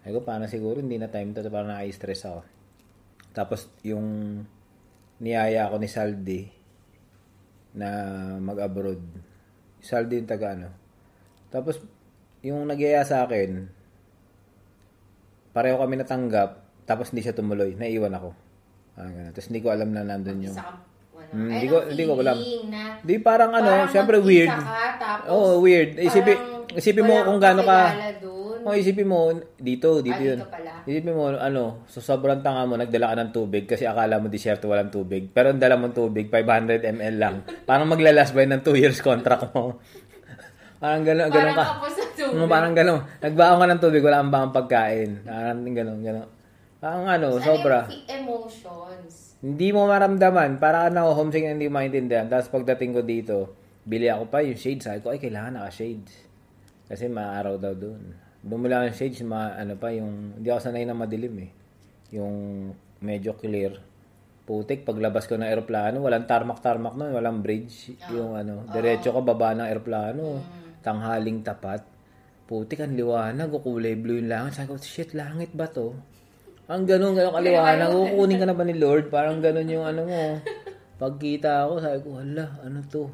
[0.08, 1.44] ay ko, parang siguro hindi na time to.
[1.52, 2.40] Parang naka-stress ako.
[3.36, 4.40] Tapos yung
[5.20, 6.40] niyaya ako ni Saldi
[7.76, 7.88] na
[8.40, 9.35] mag-abroad.
[9.86, 10.68] Saldi yung taga ano.
[11.48, 11.78] Tapos
[12.42, 13.70] yung nagyaya sa akin,
[15.50, 16.58] pareho kami natanggap.
[16.84, 17.74] Tapos hindi siya tumuloy.
[17.74, 18.30] Naiwan ako.
[18.96, 19.30] Ah, ganun.
[19.30, 20.52] Tapos hindi ko alam na nandun yung...
[20.52, 20.84] Isa ka, ano,
[21.26, 22.38] Hmm, ay, di ko- anong di ko alam.
[22.70, 24.46] Na, Di parang ano, parang syempre weird.
[24.46, 24.62] Ka,
[24.94, 25.98] tapos, Oo, weird.
[25.98, 27.78] Isipin, parang isipin mo kung gaano ka...
[28.66, 30.38] Oh, isipin mo, dito, dito Ah, yun.
[30.42, 30.72] dito pala.
[30.82, 34.66] Isipin mo, ano, so sobrang tanga mo, nagdala ka ng tubig kasi akala mo disyerto
[34.66, 35.30] walang tubig.
[35.30, 37.36] Pero ang dala mong tubig, 500 ml lang.
[37.62, 39.78] Parang maglalasbay ng 2 years contract mo.
[40.82, 41.66] parang gano'n, gano'n Parang ka.
[41.78, 42.50] kapos sa tubig.
[42.50, 43.00] Parang gano'n.
[43.22, 45.10] Nagbaon ka ng tubig, wala kang bang pagkain.
[45.22, 46.28] Parang gano'n, gano'n.
[46.82, 47.78] Parang ano, Ano sobra.
[47.86, 49.38] fi- emotions?
[49.46, 50.58] Hindi mo maramdaman.
[50.58, 52.26] Para na homesick na hindi mo maintindihan.
[52.26, 53.36] Tapos pagdating ko dito,
[53.86, 54.90] bili ako pa yung shades.
[54.90, 56.26] Sabi ko, ay, kailangan naka-shades.
[56.90, 58.25] Kasi maaraw daw doon.
[58.44, 61.50] Bumili ako ng shades, ma, ano pa, yung, hindi ako sanay na madilim eh.
[62.16, 62.34] Yung
[63.00, 63.76] medyo clear.
[64.46, 67.98] Putik, paglabas ko ng aeroplano, walang tarmac-tarmac nun, walang bridge.
[68.14, 70.38] Yung ano, diretso ka baba ng aeroplano.
[70.82, 71.82] Tanghaling tapat.
[72.46, 74.62] putik ang liwanag, o kulay blue yung langit.
[74.62, 75.98] Sabi ko, shit, langit ba to?
[76.70, 77.90] Ang ganun, ganun kaliwanag.
[77.90, 79.10] Kukunin ka na ba ni Lord?
[79.10, 80.22] Parang ganun yung ano mo.
[81.02, 83.10] Pagkita ako, sabi ko, hala, ano to?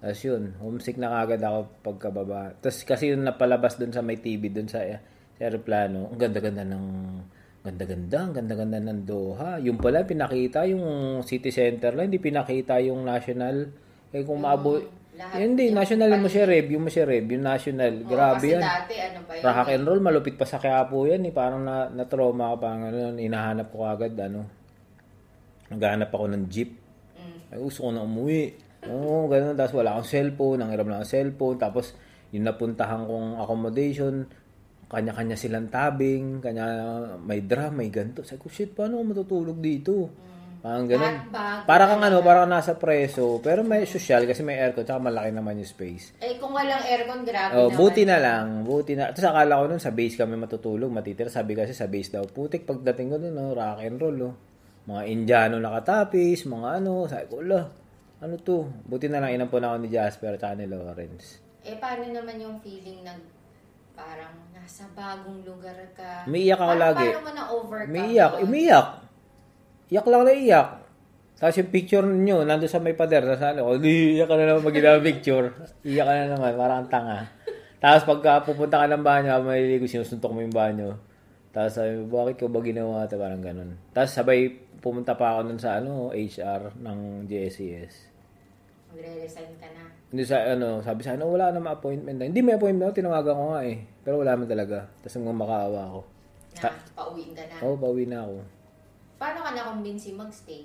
[0.00, 2.56] Tapos yun, homesick na kagad ako pagkababa.
[2.56, 4.80] Tapos kasi yung napalabas dun sa may TV, dun sa,
[5.36, 6.84] sa aeroplano, ang ganda-ganda ng
[7.60, 9.60] ganda-ganda, ang ganda-ganda ng Doha.
[9.60, 13.68] Yung pala, pinakita yung city center lang, hindi pinakita yung national.
[14.16, 14.80] Eh kung maabo,
[15.20, 17.94] lahat hindi, yung national yung Mushareb, yung Mushareb, yung national.
[18.00, 18.64] Oo, Grabe yan.
[18.64, 19.42] dati, ano pa yun?
[19.44, 21.32] Rock and roll, malupit pa sa Quiapo yan eh.
[21.36, 24.48] Parang na, na-trauma ako, parang ano, hinahanap ko agad, ano.
[25.68, 26.72] Naghahanap ako ng jeep.
[27.20, 27.52] Mm.
[27.52, 28.56] Ay, gusto ko na umuwi.
[28.88, 29.52] Oo, ganun.
[29.52, 31.56] Tapos wala akong cellphone, ang hirap na akong cellphone.
[31.56, 31.92] Tapos,
[32.30, 34.14] yung napuntahan kong accommodation,
[34.86, 36.66] kanya-kanya silang tabing, kanya
[37.20, 38.24] may drum, may ganto.
[38.24, 40.08] Sabi ko, shit, paano ako matutulog dito?
[40.60, 41.32] Parang ganun.
[41.64, 43.40] Para kang ano, parang nasa preso.
[43.40, 46.20] Pero may social kasi may aircon, tsaka malaki naman yung space.
[46.20, 47.80] Eh, kung walang aircon, grabe Oh, naman.
[47.80, 49.08] buti na lang, buti na.
[49.08, 51.32] Tapos akala ko nun sa base kami matutulog, matitira.
[51.32, 54.34] Sabi kasi sa base daw, putik pagdating ko dun, oh, rock and roll, oh.
[54.84, 57.60] Mga Indiano nakatapis, mga ano, sabi ko, ala,
[58.20, 58.68] ano to?
[58.84, 61.40] Buti na lang inampun ako ni Jasper at ni Lawrence.
[61.60, 63.16] Eh, paano naman yung feeling na
[63.92, 66.24] parang nasa bagong lugar ka?
[66.24, 67.06] Umiiyak ako Paano- lagi.
[67.06, 67.88] Paano mo na-overcome?
[67.90, 68.44] Umiiyak, yun?
[68.44, 68.88] umiiyak.
[69.90, 70.68] Iyak lang na iyak.
[71.40, 74.44] Tapos yung picture nyo, nando sa may pader, sa ano, oh, di, iyak ka na
[74.46, 75.46] naman pag ginawa picture.
[75.82, 77.18] Iyak ka na naman, parang ang tanga.
[77.80, 81.00] Tapos pagka pupunta ka ng banyo, maliligo, sinusuntok mo yung banyo.
[81.50, 83.16] Tapos sabi mo, bakit ko ba ginawa ito?
[83.16, 83.80] Parang ganun.
[83.90, 88.09] Tapos sabay pumunta pa ako nun sa ano, HR ng JSCS.
[88.90, 89.86] Magre-resign ka na.
[90.10, 92.18] Hindi sa ano, sabi sa ano, wala naman appointment.
[92.18, 92.26] na.
[92.26, 93.78] Hindi may appointment ako, tinawagan ko nga eh.
[94.02, 94.90] Pero wala man talaga.
[94.98, 96.00] Tapos hanggang makaawa ako.
[96.58, 97.54] Na pauwiin ka na.
[97.62, 98.36] Oo, oh, bawi na ako.
[99.20, 100.62] Paano ka na-convince mag-stay?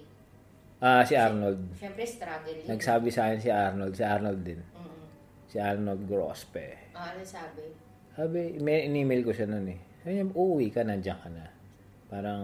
[0.82, 1.62] Ah, si Arnold.
[1.78, 2.68] Siyempre, struggle yun.
[2.68, 4.62] Nagsabi sa akin si Arnold, si Arnold din.
[4.76, 5.06] Mm-mm.
[5.48, 6.92] Si Arnold Grospe.
[6.92, 7.64] Ah, ano sabi?
[8.16, 9.80] Sabi, may in-email ko siya noon eh.
[10.04, 11.46] Sabi niya, uuwi ka, nandiyan ka na.
[12.06, 12.44] Parang,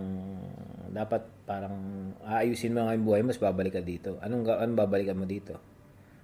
[0.91, 1.75] dapat parang
[2.25, 4.19] aayusin mo nga yung buhay mo, mas babalik ka dito.
[4.19, 5.59] Anong, anong babalikan mo dito?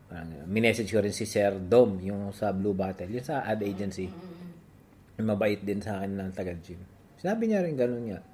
[0.08, 0.48] Parang, ganun.
[0.48, 4.08] minessage ko rin si Sir Dom, yung sa Blue Bottle, yung sa ad agency.
[5.20, 6.80] Mabait din sa akin ng taga-gym.
[7.18, 8.26] Sinabi niya rin ganun ganun.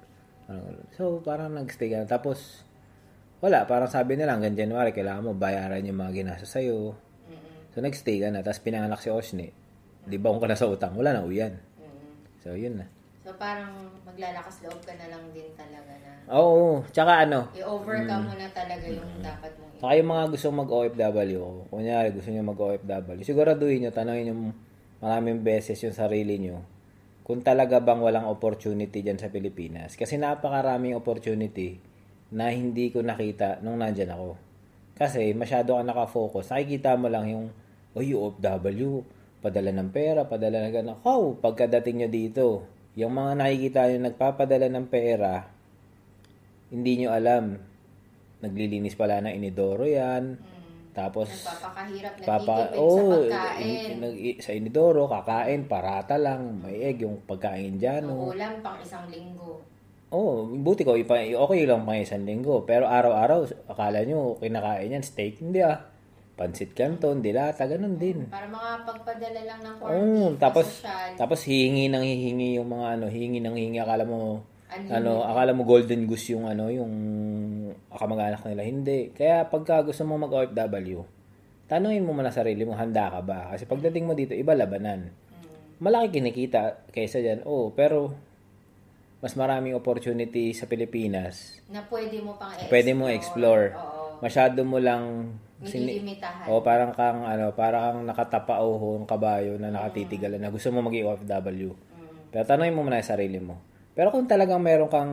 [0.94, 2.04] so, parang nag-stay ka.
[2.04, 2.62] Tapos,
[3.40, 6.92] wala, parang sabi nila hanggang January, kailangan mo bayaran yung mga ginasa sa'yo.
[7.72, 8.44] So, nag-stay ka na.
[8.44, 9.48] Tapos, pinanganak si Osni.
[10.04, 10.94] Di ba kung ka na sa utang?
[10.94, 11.56] Wala na, uyan.
[12.44, 12.86] So, yun na.
[13.24, 13.72] So, parang
[14.04, 15.88] maglalakas loob ka na lang din talaga
[16.28, 20.46] na Oo, tsaka ano, i-overcome mo na talaga yung dapat mong saka yung mga gusto
[20.52, 24.36] mag-OFW, kunyari gusto nyo mag-OFW, siguraduhin nyo, tanongin nyo
[25.00, 26.60] maraming beses yung sarili nyo,
[27.24, 29.96] kung talaga bang walang opportunity dyan sa Pilipinas.
[29.96, 31.80] Kasi napakaraming opportunity
[32.32, 34.36] na hindi ko nakita nung nandyan ako.
[35.00, 36.52] Kasi masyado ka nakafocus.
[36.52, 37.46] Nakikita mo lang yung,
[37.96, 39.04] oh, OFW,
[39.44, 40.98] padala ng pera, padala ng gano'n.
[41.04, 42.44] Oh, pagkadating nyo dito,
[42.94, 45.46] yung mga nakikita nyo nagpapadala ng pera,
[46.70, 47.58] hindi nyo alam.
[48.38, 50.36] Naglilinis pala ng inidoro yan.
[50.94, 53.66] Tapos, nagpapakahirap, papa, nagtitipid sa oh, pagkain.
[53.66, 58.06] in- nag- i- sa inidoro, kakain, parata lang, may egg, yung pagkain dyan.
[58.06, 59.58] Ang Oh, ulam pang isang linggo.
[60.08, 62.62] oh buti ko, ipa, okay lang pang isang linggo.
[62.62, 65.82] Pero araw-araw, akala nyo, kinakain yan, steak, hindi ah.
[66.34, 68.26] Pansit canton, dilata, ganun din.
[68.26, 72.98] Para mga pagpadala lang ng corned Oh, tapos, social, tapos hihingi ng hihingi yung mga
[72.98, 74.42] ano, hihingi ng hihingi, akala mo,
[74.74, 74.90] Unlimited.
[74.90, 76.90] ano, akala mo golden goose yung ano, yung
[77.86, 78.62] kamag-anak nila.
[78.66, 79.14] Hindi.
[79.14, 81.06] Kaya pagka gusto mo mag-OFW,
[81.70, 83.54] tanungin mo muna sarili mo, handa ka ba?
[83.54, 85.14] Kasi pagdating mo dito, iba labanan.
[85.78, 87.46] Malaki kinikita kaysa dyan.
[87.46, 88.10] Oo, pero
[89.22, 91.62] mas maraming opportunity sa Pilipinas.
[91.70, 92.68] na pwede mo pang i-explore.
[92.68, 93.66] Pwede mo explore.
[93.72, 94.18] Oo.
[94.18, 95.30] Masyado mo lang
[95.62, 96.50] Nililimitahan.
[96.50, 101.06] o parang kang ano, parang kang nakatapao ng kabayo na nakatitigalan na gusto mo maging
[101.08, 101.70] OFW.
[102.34, 103.62] Pero tanongin mo muna yung sarili mo.
[103.94, 105.12] Pero kung talagang meron kang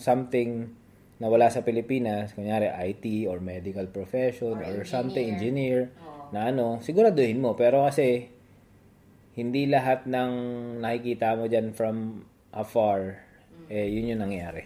[0.00, 0.72] something
[1.20, 5.92] na wala sa Pilipinas, kunyari IT or medical profession or, Or something, engineer.
[5.92, 7.52] engineer, na ano, siguraduhin mo.
[7.54, 8.32] Pero kasi,
[9.36, 10.32] hindi lahat ng
[10.80, 13.20] nakikita mo dyan from afar,
[13.68, 14.64] eh, yun yung nangyayari.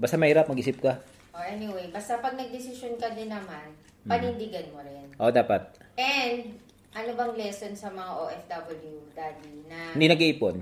[0.00, 1.00] Basta mahirap, mag-isip ka.
[1.36, 3.70] Oh, anyway, basta pag nagdesisyon ka din naman,
[4.04, 5.08] panindigan mo rin.
[5.16, 5.66] O, dapat.
[5.94, 6.54] And,
[6.90, 10.56] ano bang lesson sa mga OFW, Daddy, na, Hindi nag-iipon.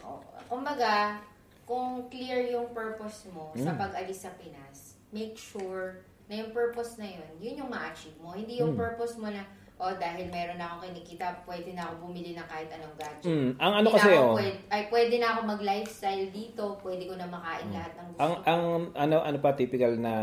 [0.00, 1.20] oh, kumbaga,
[1.64, 3.78] kung clear yung purpose mo sa Hmm.
[3.78, 8.32] pag-alis sa Pinas, make sure na yung purpose na yun, yun yung ma-achieve mo.
[8.32, 8.80] Hindi yung Hmm.
[8.82, 9.44] purpose mo na,
[9.78, 13.24] oh, dahil meron na akong kinikita, pwede na ako bumili ng kahit anong gadget.
[13.26, 17.14] Mm, ang ano Hindi kasi, oh, pwede, ay, pwede na ako mag-lifestyle dito, pwede ko
[17.14, 18.42] na makain lahat ng gusto ang ko.
[18.50, 18.62] ang
[18.98, 20.14] ano ano pa typical na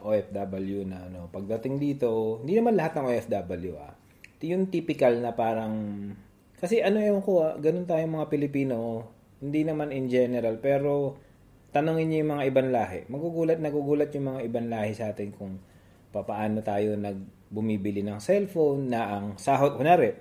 [0.00, 3.94] OFW na ano pagdating dito hindi naman lahat ng OFW ah
[4.40, 5.74] yung typical na parang
[6.60, 9.08] Kasi ano ewan ko, ah, ganun tayong mga Pilipino,
[9.40, 11.16] hindi naman in general, pero
[11.72, 13.08] tanongin niyo yung mga ibang lahi.
[13.08, 15.56] Magugulat, nagugulat yung mga ibang lahi sa atin kung
[16.10, 20.14] papaano tayo nag bumibili ng cellphone na ang sahod, kunwari,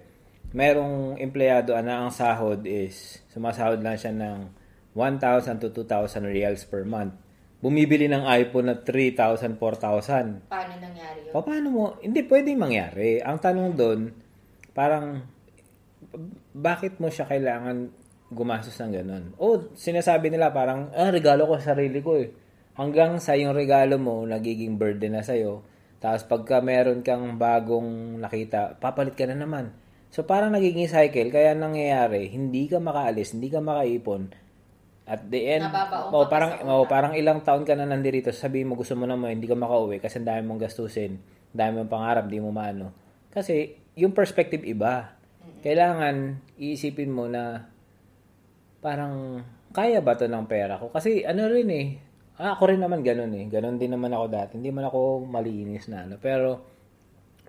[0.50, 4.50] merong empleyado na ang sahod is, sumasahod lang siya ng
[4.98, 7.14] 1,000 to 2,000 reals per month.
[7.62, 10.50] Bumibili ng iPhone na 3,000, 4,000.
[10.50, 11.34] Paano nangyari yun?
[11.38, 11.84] Pa- Paano mo?
[12.02, 13.22] Hindi pwedeng mangyari.
[13.22, 14.00] Ang tanong doon,
[14.74, 15.22] parang,
[16.50, 17.94] bakit mo siya kailangan
[18.34, 19.24] gumastos ng ganun?
[19.38, 22.34] O, sinasabi nila parang, ah, regalo ko sa sarili ko eh.
[22.74, 25.62] Hanggang sa yung regalo mo, nagiging burden na sa'yo.
[26.00, 29.76] Tapos pagka meron kang bagong nakita, papalit ka na naman.
[30.10, 34.32] So parang nagiging cycle, kaya nangyayari, hindi ka makaalis, hindi ka makaipon.
[35.10, 35.66] At the end,
[36.14, 39.50] oh, parang, oh, parang ilang taon ka na nandito, sabihin mo gusto mo naman, hindi
[39.50, 41.18] ka makauwi kasi ang dami mong gastusin,
[41.50, 42.94] dami mong pangarap, di mo maano.
[43.30, 45.18] Kasi yung perspective iba.
[45.60, 47.68] Kailangan iisipin mo na
[48.80, 49.44] parang
[49.76, 50.90] kaya ba to ng pera ko?
[50.90, 51.86] Kasi ano rin eh,
[52.40, 53.46] ah, ako rin naman ganun eh.
[53.52, 54.52] Ganun din naman ako dati.
[54.56, 56.16] Hindi man ako malinis na ano.
[56.18, 56.64] Pero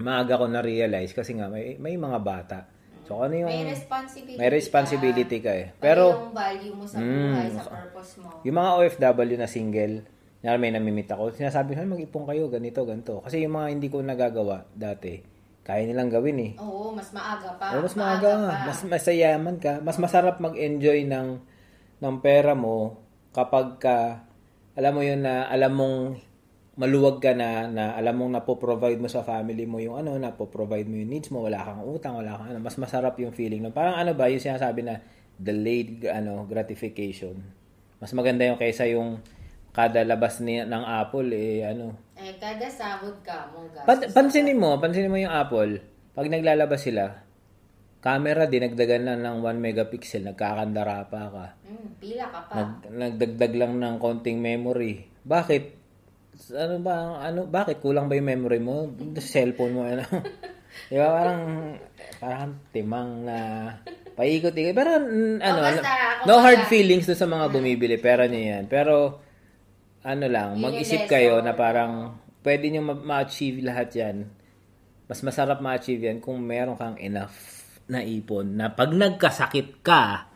[0.03, 2.59] maaga ko na-realize kasi nga may, may mga bata.
[3.07, 3.51] So ano yung...
[3.51, 5.67] May responsibility May responsibility ka eh.
[5.79, 8.29] Pero, yung value mo sa buhay, sa purpose mo.
[8.43, 9.95] yung mga OFW na single,
[10.41, 13.21] na may namimit ako, sinasabi ko, mag-ipon kayo, ganito, ganito.
[13.21, 15.21] Kasi yung mga hindi ko nagagawa dati,
[15.61, 16.53] kaya nilang gawin eh.
[16.57, 17.77] Oo, mas maaga pa.
[17.77, 18.57] O, mas maaga, pa.
[18.73, 21.29] mas masayaman ka, mas masarap mag-enjoy ng
[22.01, 22.97] ng pera mo
[23.37, 24.25] kapag ka
[24.81, 25.97] alam mo yun na alam mong
[26.81, 30.97] maluwag ka na na alam mong napo-provide mo sa family mo yung ano, napo-provide mo
[30.97, 33.61] yung needs mo, wala kang utang, wala kang ano, mas masarap yung feeling.
[33.61, 33.69] No?
[33.69, 35.05] Parang ano ba, yung sinasabi na
[35.37, 37.37] delayed ano, gratification.
[38.01, 39.21] Mas maganda yung kaysa yung
[39.77, 43.69] kada labas ni, ng Apple eh ano, Eh, kada sahod ka mo.
[43.85, 45.85] Pan- pansinin mo, pansinin mo yung Apple,
[46.17, 47.29] pag naglalabas sila,
[48.01, 51.47] camera dinagdagan na ng 1 megapixel, nagkakandara pa ka.
[51.69, 52.53] Mm, pila ka pa.
[52.57, 55.05] Nag, nagdagdag lang ng konting memory.
[55.21, 55.77] Bakit?
[56.57, 58.89] Ano ba, ano, bakit kulang ba yung memory mo?
[59.21, 60.05] Cellphone mo, ano?
[60.89, 61.43] Di ba, parang,
[62.17, 63.37] parang timang na
[64.17, 64.73] paikot-ikot.
[64.73, 68.01] Pero, mm, ano, basta, ano, kung no hard feelings doon sa mga bumibili.
[68.01, 68.65] Pera niyo yan.
[68.65, 69.21] Pero,
[70.01, 74.17] ano lang, mag-isip kayo na parang pwede nyo ma- ma-achieve lahat yan.
[75.05, 77.60] Mas masarap ma-achieve yan kung meron kang enough
[77.91, 80.31] na ipon na pag nagkasakit ka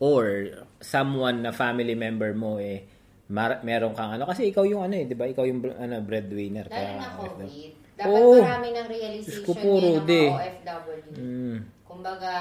[0.00, 0.48] or
[0.80, 2.88] someone na family member mo eh
[3.28, 6.66] mar- meron kang ano kasi ikaw yung ano eh 'di ba ikaw yung ano breadwinner
[6.68, 7.72] Lalo na COVID.
[7.94, 8.42] Dapat Oo.
[8.42, 10.22] marami ng Diyos realization ko, puro yan ng di.
[10.26, 11.14] mga OFW.
[11.14, 12.32] mm, Kumbaga,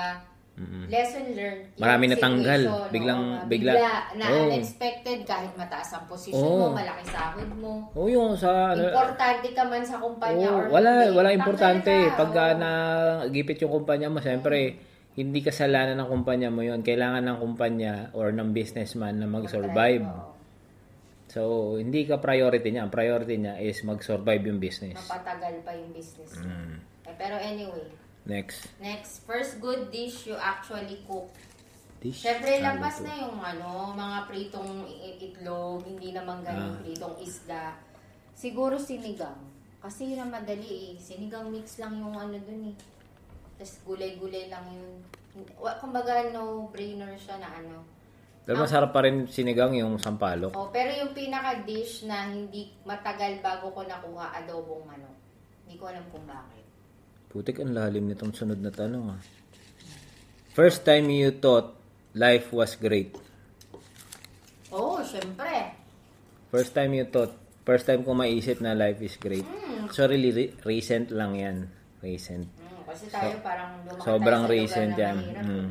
[0.86, 1.66] lesson learned.
[1.82, 2.62] Marami natanggal.
[2.94, 3.74] Biglang- oo, bigla-
[4.14, 4.54] na Oo.
[4.54, 6.70] unexpected kahit mataas ang posisyon Oo.
[6.70, 7.90] mo, malaki sahod mo.
[7.98, 11.18] oh yung sa ano Importante ka man sa kumpanya Oo, or wala hindi.
[11.18, 12.60] wala importante ka, pag oo.
[12.62, 12.72] na
[13.34, 14.78] gipit yung kumpanya mo siyempre
[15.14, 20.06] hindi kasalanan ng kumpanya mo yon kailangan ng kumpanya or ng businessman na mag-survive
[21.30, 21.42] so
[21.78, 26.38] hindi ka priority niya ang priority niya is mag-survive yung business Mapatagal pa yung business.
[26.38, 26.78] Mm.
[27.04, 27.84] Eh, pero anyway,
[28.24, 31.28] next next, first good dish you actually cook.
[32.00, 34.84] dish Siyempre, lampas na yung ano, mga pritong
[35.20, 36.82] itlog, hindi naman ganun Ah.
[36.84, 37.80] pritong isda.
[38.36, 39.40] Siguro sinigang.
[39.80, 40.94] Kasi yun ang madali eh.
[40.96, 42.76] Sinigang mix lang yung ano dun eh.
[43.56, 45.00] Tapos gulay-gulay lang yun.
[45.80, 47.84] Kumbaga, no-brainer siya na ano.
[48.44, 53.72] pero masarap pa rin sinigang yung sampalok Oh, pero yung pinaka-dish na hindi matagal bago
[53.72, 55.16] ko nakuha, adobong manok.
[55.64, 56.53] Hindi ko alam kung bakit.
[57.34, 59.22] Putik ang lalim nitong sunod na tanong ah.
[60.54, 61.74] first time you thought
[62.14, 63.18] life was great
[64.74, 65.78] Oo, oh, syempre.
[66.50, 67.30] First time you thought,
[67.62, 69.46] first time ko maisip na life is great.
[69.94, 71.70] So really re- recent lang yan.
[72.02, 72.50] Recent.
[72.50, 75.18] Mm, kasi tayo parang lumaki Sobrang tayo recent yan.
[75.46, 75.68] Mm.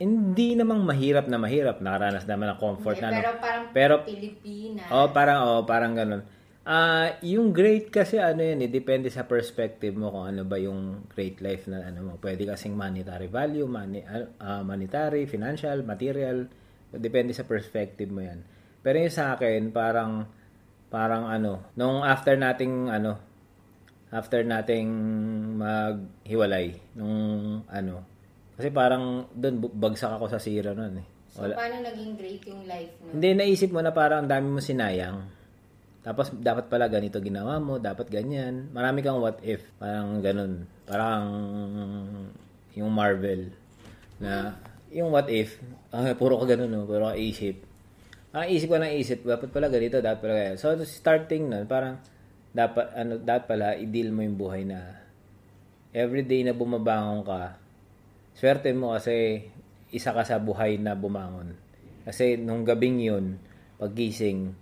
[0.00, 1.84] Hindi namang mahirap na mahirap.
[1.84, 3.20] Nakaranas naman ng comfort Hindi, na.
[3.20, 4.88] pero parang Pero, Pilipinas.
[4.88, 6.22] oh, parang, oh, parang ganun.
[6.60, 11.08] Ah, yung great kasi ano yun, eh, depende sa perspective mo kung ano ba yung
[11.08, 12.12] great life na ano mo.
[12.20, 14.04] Pwede kasing monetary value, money,
[14.36, 16.44] ah, monetary, financial, material.
[16.92, 18.44] Depende sa perspective mo yan.
[18.84, 20.28] Pero yung sa akin, parang,
[20.92, 23.16] parang ano, nung after nating, ano,
[24.12, 24.88] after nating
[25.56, 28.04] maghiwalay, nung ano,
[28.60, 31.06] kasi parang doon bagsak ako sa sira nun eh.
[31.32, 33.16] so, paano naging great yung life mo?
[33.16, 35.39] Hindi, naisip mo na parang ang dami mo sinayang.
[36.00, 38.72] Tapos, dapat pala ganito ginawa mo, dapat ganyan.
[38.72, 39.60] Marami kang what if.
[39.76, 40.64] Parang ganun.
[40.88, 41.24] Parang
[42.72, 43.52] yung Marvel.
[44.20, 44.56] Na,
[44.90, 45.60] yung what if,
[45.92, 46.88] ah, puro ka ganun, no?
[46.88, 47.62] puro ka isip.
[48.30, 50.58] Ang isip ko ng isip, dapat pala ganito, dapat pala ganyan.
[50.58, 52.00] So, starting nun, parang,
[52.50, 55.00] dapat, ano, dapat pala, i-deal mo yung buhay na
[55.90, 57.58] everyday na bumabangon ka,
[58.38, 59.46] swerte mo kasi
[59.90, 61.58] isa ka sa buhay na bumangon.
[62.06, 63.42] Kasi nung gabing yun,
[63.76, 64.54] paggising,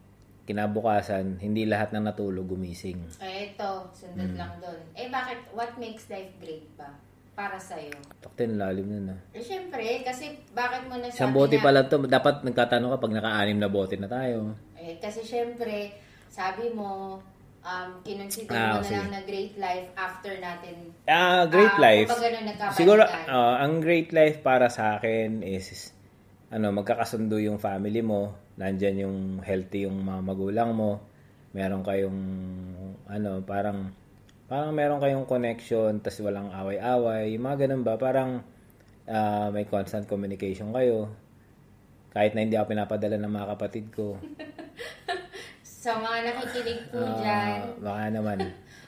[0.49, 3.05] kinabukasan, hindi lahat ng natulog gumising.
[3.21, 4.41] Eh, ito, sundot Hmm.
[4.41, 4.81] lang doon.
[4.93, 6.89] Eh, bakit, what makes life great ba?
[7.33, 7.95] Para sa'yo.
[8.19, 9.21] Taktin, lalim nun ah.
[9.31, 12.03] Eh, syempre, kasi bakit mo nasabi Isang bote na- pala to.
[12.03, 14.59] Dapat nagtatanong ka pag naka-anim na bote na tayo.
[14.75, 15.95] Eh, kasi syempre,
[16.27, 17.23] sabi mo,
[17.61, 20.91] um, kinonsider Ah, mo na lang na great life after natin.
[21.05, 22.11] Ah, great Ah, life.
[22.11, 22.75] nagkabalikan.
[22.75, 25.95] Siguro, ah, ang great life para sa akin is,
[26.49, 28.35] ano, magkakasundo yung family mo.
[28.59, 30.99] Nandyan yung healthy yung mga magulang mo.
[31.55, 32.19] Meron kayong,
[33.07, 33.95] ano, parang,
[34.51, 37.33] parang meron kayong connection, tas walang away-away.
[37.33, 37.95] Yung mga ganun ba?
[37.95, 38.43] Parang,
[39.07, 41.07] ah, may constant communication kayo.
[42.11, 44.19] Kahit na hindi ako pinapadala ng mga kapatid ko.
[45.63, 48.39] Sa mga nakikinig po Ah, dyan, baka naman.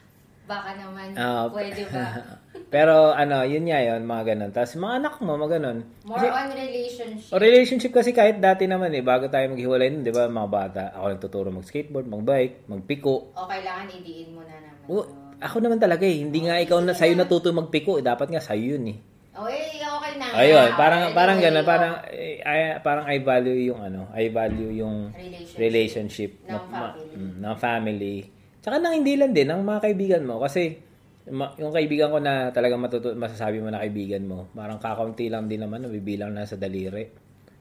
[0.51, 2.05] baka naman, Ah, pwede ba?
[2.71, 4.51] Pero ano, yun nga yun, mga ganun.
[4.55, 5.79] Tapos mga anak mo, mga ganun.
[6.07, 7.29] More on relationship.
[7.29, 10.83] O relationship kasi kahit dati naman eh, bago tayo maghiwalay nun, di ba, mga bata,
[10.95, 13.35] ako nagtuturo mag-skateboard, mag-bike, magpiko.
[13.35, 14.87] O kailangan idiin mo na naman.
[14.87, 15.43] O, yun.
[15.43, 18.79] ako naman talaga eh, hindi nga ikaw na sa'yo natuto magpiko, eh, dapat nga sa'yo
[18.79, 18.99] yun eh.
[19.31, 20.27] O eh, okay na.
[20.31, 24.71] Ayun, parang parang ganun, o, parang eh, I, parang I value yung ano, I value
[24.71, 25.59] yung Relationship.
[25.59, 27.15] relationship Ng ma- family.
[27.15, 28.17] mm, ng family.
[28.61, 30.90] Tsaka nang hindi lang din ng mga kaibigan mo kasi ma-
[31.31, 35.63] yung kaibigan ko na talagang matutu- masasabi mo na kaibigan mo, parang kakaunti lang din
[35.63, 37.07] naman, nabibilang na sa daliri.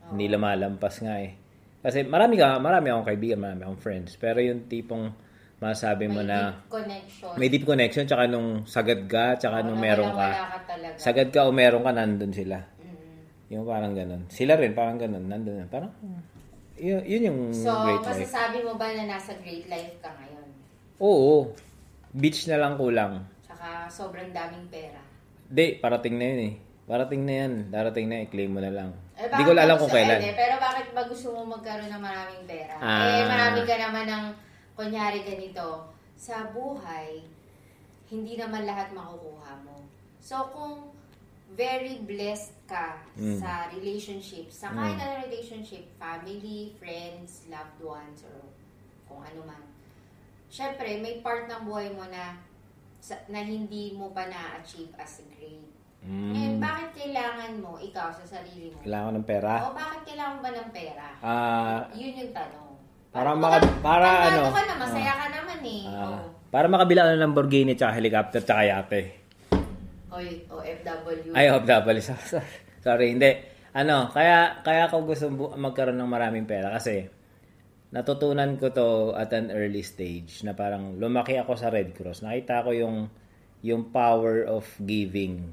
[0.10, 1.38] Hindi lumalampas nga eh.
[1.80, 4.18] Kasi marami ka, marami akong kaibigan, marami akong friends.
[4.18, 5.14] Pero yung tipong
[5.60, 7.32] masasabi mo may na deep connection.
[7.38, 10.30] may deep connection tsaka nung sagad ka, tsaka nung Na meron ka.
[10.34, 10.98] Ka.
[10.98, 12.58] Sagad ka o meron ka, nandun sila.
[12.82, 13.54] Mm.
[13.54, 14.24] Yung parang ganun.
[14.28, 15.24] Sila rin, parang ganun.
[15.24, 15.68] Nandun.
[15.70, 15.92] Parang,
[16.76, 18.24] yun, yun yung So, great life.
[18.24, 20.48] masasabi mo ba na nasa great life ka ngayon?
[21.00, 21.54] Oo.
[22.12, 23.24] Beach na lang kulang.
[23.60, 25.04] Tsaka sobrang daming pera.
[25.44, 26.54] Di, parating na yun eh.
[26.88, 27.54] Parating na yan.
[27.68, 28.96] Darating na, i-claim mo na lang.
[29.20, 30.20] Eh, Di ko bakit alam kung kailan.
[30.24, 32.80] eh, pero bakit ba gusto mo magkaroon ng maraming pera?
[32.80, 33.20] Ah.
[33.20, 34.26] Eh, marami ka naman ng,
[34.80, 37.20] kunyari ganito, sa buhay,
[38.08, 39.84] hindi naman lahat makukuha mo.
[40.24, 40.96] So, kung
[41.52, 43.44] very blessed ka Mm.
[43.44, 48.40] sa relationship, sa kahit na relationship, family, friends, loved ones, or
[49.04, 49.62] kung ano man,
[50.48, 52.40] syempre, may part ng buhay mo na
[53.00, 55.66] sa- na hindi mo pa na-achieve as great.
[56.00, 58.80] Ngayon, Mm, bakit kailangan mo, ikaw, sa sarili mo?
[58.80, 59.54] kailangan ng pera.
[59.62, 61.08] O bakit kailangan mo ba ng pera?
[61.20, 62.70] Ah, Yun yung tanong.
[63.10, 65.82] Para Ano maka- ka- para tandado ano, ka na, masaya ka naman eh.
[65.86, 66.20] ah, oh.
[66.48, 69.02] para makabila ka ng Lamborghini tsaka helicopter tsaka yate.
[70.10, 71.32] Oy, OFW.
[71.32, 72.00] Ay, hope double.
[72.80, 73.32] Sorry, hindi.
[73.72, 77.06] Ano, kaya kaya ako gusto bu- magkaroon ng maraming pera kasi
[77.90, 82.22] natutunan ko to at an early stage na parang lumaki ako sa Red Cross.
[82.22, 82.98] Nakita ko yung
[83.60, 85.52] yung power of giving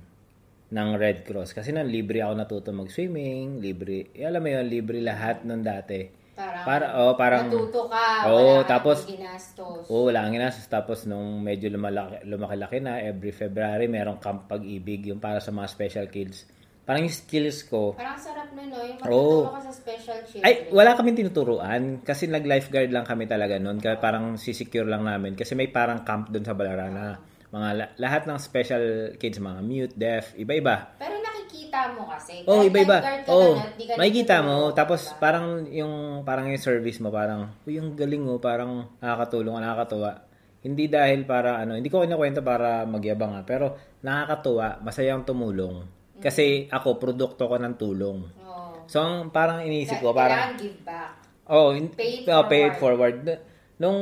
[0.66, 1.55] ng Red Cross.
[1.55, 6.07] Kasi nang libre ako natuto mag-swimming, libre, eh, alam mo yun, libre lahat nung dati.
[6.37, 9.88] Parang, Para, oh, parang, natuto ka, Oo, wala tapos- ginastos.
[9.88, 10.68] Oo, wala kang ginastos.
[10.68, 15.66] Tapos nung medyo lumalaki, lumaki-laki na, every February, merong camp pag-ibig, yung para sa mga
[15.66, 16.44] special kids.
[16.87, 18.79] Parang yung skills ko, Parang sarap nun, no?
[18.79, 19.51] Yung Oo.
[19.51, 20.46] matuturo ka sa special children.
[20.46, 21.83] ay, wala kaming tinuturuan.
[22.07, 23.83] Kasi nag-lifeguard lang kami talaga noon.
[23.83, 25.35] Kaya parang sisecure lang namin.
[25.35, 27.18] Kasi may parang camp doon sa Balarana.
[27.51, 28.85] Mga la- lahat ng special
[29.18, 30.94] kids, mga mute, deaf, iba-iba.
[30.94, 32.46] Pero nakikita mo kasi.
[32.46, 33.03] Oh, iba-iba.
[33.27, 34.70] Oh, na, makikita mo.
[34.70, 35.18] Tapos diba?
[35.18, 40.22] parang yung parang yung service mo parang, uy, yung galing mo, parang nakakatulong, nakakatuwa.
[40.62, 45.96] Hindi dahil para ano, hindi ko kinakwento para magyabang ha, pero nakakatuwa, masayang tumulong.
[46.20, 48.18] Kasi ako produkto ko ng tulong.
[48.42, 48.88] Oo.
[48.88, 51.11] So, ang parang inisip ko, Kailangan parang give back.
[51.46, 53.22] Oh, in, Pay it oh, pay it forward.
[53.22, 53.38] forward.
[53.79, 53.98] Nung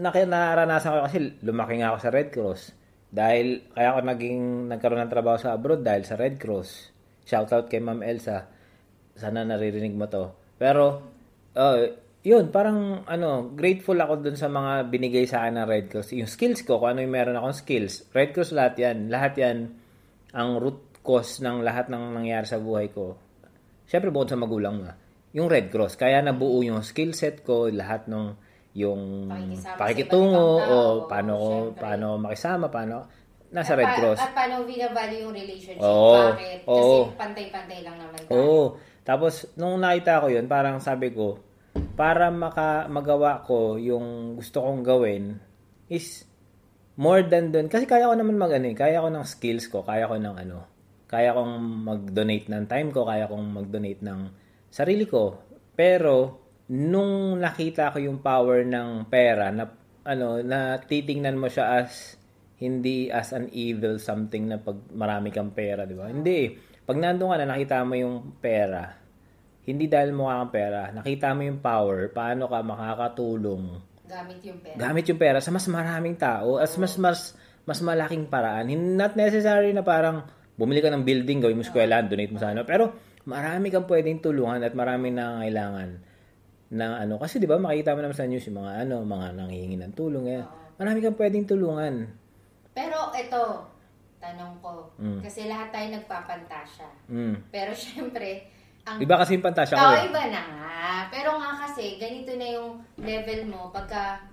[0.00, 2.60] naranasan ko kasi lumaki nga ako sa Red Cross.
[3.08, 6.92] Dahil kaya ako naging nagkaroon ng trabaho sa abroad dahil sa Red Cross.
[7.28, 8.48] Shout out kay Ma'am Elsa.
[9.14, 10.32] Sana naririnig mo to.
[10.56, 10.84] Pero
[11.54, 11.76] oh,
[12.24, 16.12] yun, parang ano, grateful ako dun sa mga binigay sa akin ng Red Cross.
[16.16, 18.10] Yung skills ko, kung ano yung meron akong skills.
[18.12, 19.12] Red Cross lahat yan.
[19.12, 19.76] Lahat yan
[20.34, 23.16] ang root cause ng lahat ng nangyari sa buhay ko.
[23.84, 24.92] Siyempre, bukod sa magulang nga.
[25.32, 25.96] Yung Red Cross.
[25.96, 28.36] Kaya nabuo yung skill set ko, lahat ng
[28.76, 31.80] yung Pakikisama pakikitungo o paano ko syempre.
[31.80, 32.96] paano makisama, paano
[33.48, 34.20] nasa At Red pa- Cross.
[34.20, 35.82] At paano binavalue yung relationship?
[35.82, 36.14] Oo.
[36.32, 36.58] Bakit?
[36.62, 37.00] Kasi Oo.
[37.16, 38.32] pantay-pantay lang naman tayo.
[38.32, 38.62] Oo.
[39.02, 41.40] Tapos, nung nakita ko yun, parang sabi ko,
[41.96, 45.40] para maka, magawa ko yung gusto kong gawin
[45.88, 46.28] is
[46.94, 47.66] more than dun.
[47.66, 50.36] Kasi kaya ko naman mag ano, eh, kaya ko ng skills ko, kaya ko ng
[50.38, 50.77] ano,
[51.08, 51.52] kaya kong
[51.88, 54.20] mag-donate ng time ko, kaya kong mag-donate ng
[54.68, 55.40] sarili ko.
[55.72, 56.36] Pero,
[56.68, 59.64] nung nakita ko yung power ng pera, na,
[60.04, 62.20] ano, na titingnan mo siya as,
[62.58, 66.10] hindi as an evil something na pag marami kang pera, di ba?
[66.10, 68.96] Hindi pag nandun ka na, nakita mo yung pera,
[69.68, 73.64] hindi dahil mukha kang pera, nakita mo yung power, paano ka makakatulong
[74.08, 74.72] Gamit yung pera.
[74.72, 77.36] gamit yung pera sa mas maraming tao as mas mas
[77.68, 78.72] mas malaking paraan.
[78.96, 80.24] Not necessary na parang
[80.58, 82.66] bumili ka ng building, gawin mo eskwelahan, donate mo sa ano.
[82.66, 82.98] Pero
[83.30, 85.88] marami kang pwedeng tulungan at marami na kailangan
[86.74, 87.14] ng ano.
[87.16, 90.26] Kasi di ba makita mo naman sa news yung mga ano, mga nanghihingi ng tulong.
[90.34, 90.42] Eh.
[90.76, 91.94] Marami kang pwedeng tulungan.
[92.74, 93.42] Pero ito,
[94.18, 94.90] tanong ko.
[94.98, 95.20] Mm.
[95.22, 96.88] Kasi lahat tayo nagpapantasya.
[97.06, 97.34] Mm.
[97.54, 98.50] Pero syempre,
[98.82, 100.08] ang Iba kasi yung pantasya ko Oo, eh.
[100.10, 100.78] iba na nga.
[101.12, 104.26] Pero nga kasi, ganito na yung level mo pagka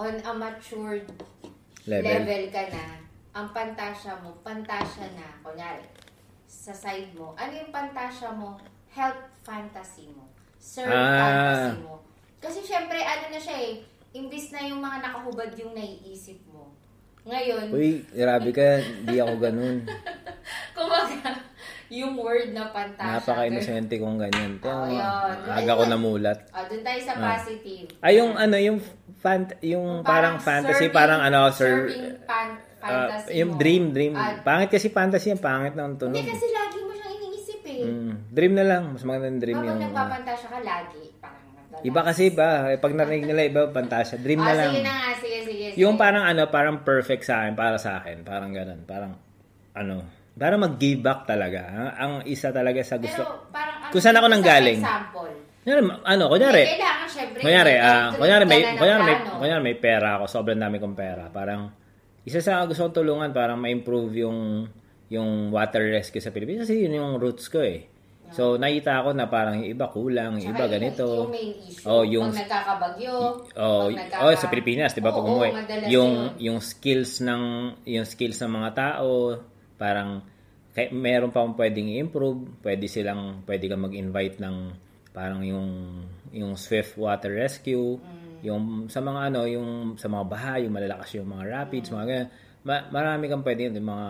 [0.00, 1.04] on a matured
[1.84, 2.06] Level.
[2.06, 2.84] level, ka na,
[3.30, 5.86] ang pantasya mo, pantasya na, kunyari,
[6.44, 8.58] sa side mo, ano yung pantasya mo?
[8.90, 10.26] Health fantasy mo.
[10.58, 11.14] Serve Ah.
[11.16, 11.94] fantasy mo.
[12.36, 13.72] Kasi syempre, ano na siya eh,
[14.12, 16.74] imbis na yung mga nakahubad yung naiisip mo.
[17.22, 18.80] Ngayon, Uy, grabe ka.
[18.80, 19.84] Hindi ako ganun.
[20.76, 21.36] kumaga,
[21.88, 23.20] yung word na pantasya.
[23.20, 24.56] Napaka-inosente kong ganyan.
[24.58, 25.52] Kaya, Oh, yun.
[25.52, 26.38] aga ko namulat.
[26.50, 27.36] Ah, doon tayo sa Ah.
[27.36, 27.86] positive.
[28.00, 28.80] Ay, yung ano, yung
[29.20, 33.58] fant yung parang, fantasy, serving- parang ano, sir, serving fan- ah, fantasy yung mo.
[33.60, 34.12] dream, dream.
[34.16, 36.16] Ah, pangit kasi fantasy yung pangit ng tunog.
[36.16, 37.80] hindi kasi lagi mo siyang iniisip eh.
[37.84, 39.80] Mm, dream na lang, mas maganda yung dream Habang yung...
[39.80, 41.38] ah, nagpapantasya ka lagi, parang
[41.80, 44.72] iba kasi iba, eh, pag narinig nila iba fantasya, dream ah, na lang.
[44.74, 45.64] sige na nga, sige, sige.
[45.72, 45.80] sige.
[45.80, 49.16] Yung parang ano, parang perfect sa akin, para sa akin, parang ganun, parang
[49.72, 50.04] ano,
[50.34, 51.68] para mag-give back talaga.
[51.68, 53.22] Ang, ang isa talaga sa gusto.
[53.22, 54.80] Pero parang, ano, Kung saan ako isang nanggaling?
[54.80, 55.30] example.
[55.60, 57.40] Kunyari, ano, kunyari, kailangan syempre.
[57.44, 61.24] Kunyari, may outreach kunyari may kunyari may kunyari may pera ako, sobrang dami kong pera.
[61.28, 61.60] Parang
[62.30, 64.70] isa sa gusto kong tulungan para ma-improve yung
[65.10, 67.90] yung water rescue sa Pilipinas kasi yun yung roots ko eh.
[68.30, 71.26] So nakita ko na parang yung iba kulang, yung iba ganito.
[71.26, 71.82] Yung main issue.
[71.82, 73.14] Oh, yung- Pag nagkakabagyo.
[73.58, 75.50] Oh, pag nagkaka- oh, sa Pilipinas, 'di ba, pag Oo, umuwi,
[75.90, 76.54] yung yun.
[76.54, 77.42] yung skills ng
[77.90, 79.34] yung skills ng mga tao,
[79.74, 80.22] parang
[80.70, 84.56] kay, meron pa pwedeng i-improve, pwede silang pwede kang mag-invite ng
[85.10, 85.68] parang yung
[86.30, 88.29] yung swift water rescue, Mm.
[88.42, 92.28] Yung sa mga ano, yung sa mga baha, yung malalakas yung mga rapids, mga ganyan.
[92.60, 94.08] Ma- marami kang pwede yun, yung mga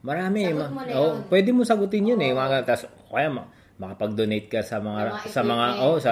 [0.00, 1.26] marami Sagot ma- mo na oh, yun.
[1.26, 5.42] pwede mo sagutin yun eh, mga tas kaya ma- makapag-donate ka sa mga, mga sa
[5.42, 6.10] mga oh sa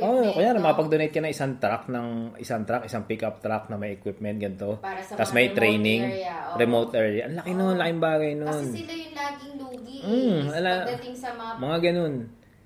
[0.00, 0.60] oh kaya no?
[0.60, 4.82] makapag-donate ka ng isang truck ng isang truck, isang pickup truck na may equipment ganito.
[4.82, 6.58] Tapos may training, area, oo.
[6.58, 7.24] remote area.
[7.24, 8.64] Ang laki noon, laking bagay Kasi noon.
[8.68, 12.14] sila yung laging lugi Mm, ala- Pagdating sa mga Mga ganun.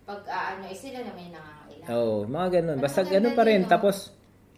[0.04, 1.36] pag ano, eh, sila naman yung
[1.88, 2.78] Oh, mga ganun.
[2.78, 3.64] Basta Ang ganun pa rin.
[3.64, 3.68] no?
[3.68, 4.12] Tapos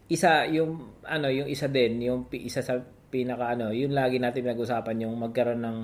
[0.07, 4.43] isa yung ano, yung isa din, yung pi- isa sa pinaka ano, yung lagi natin
[4.43, 5.79] pinag-usapan yung magkaroon ng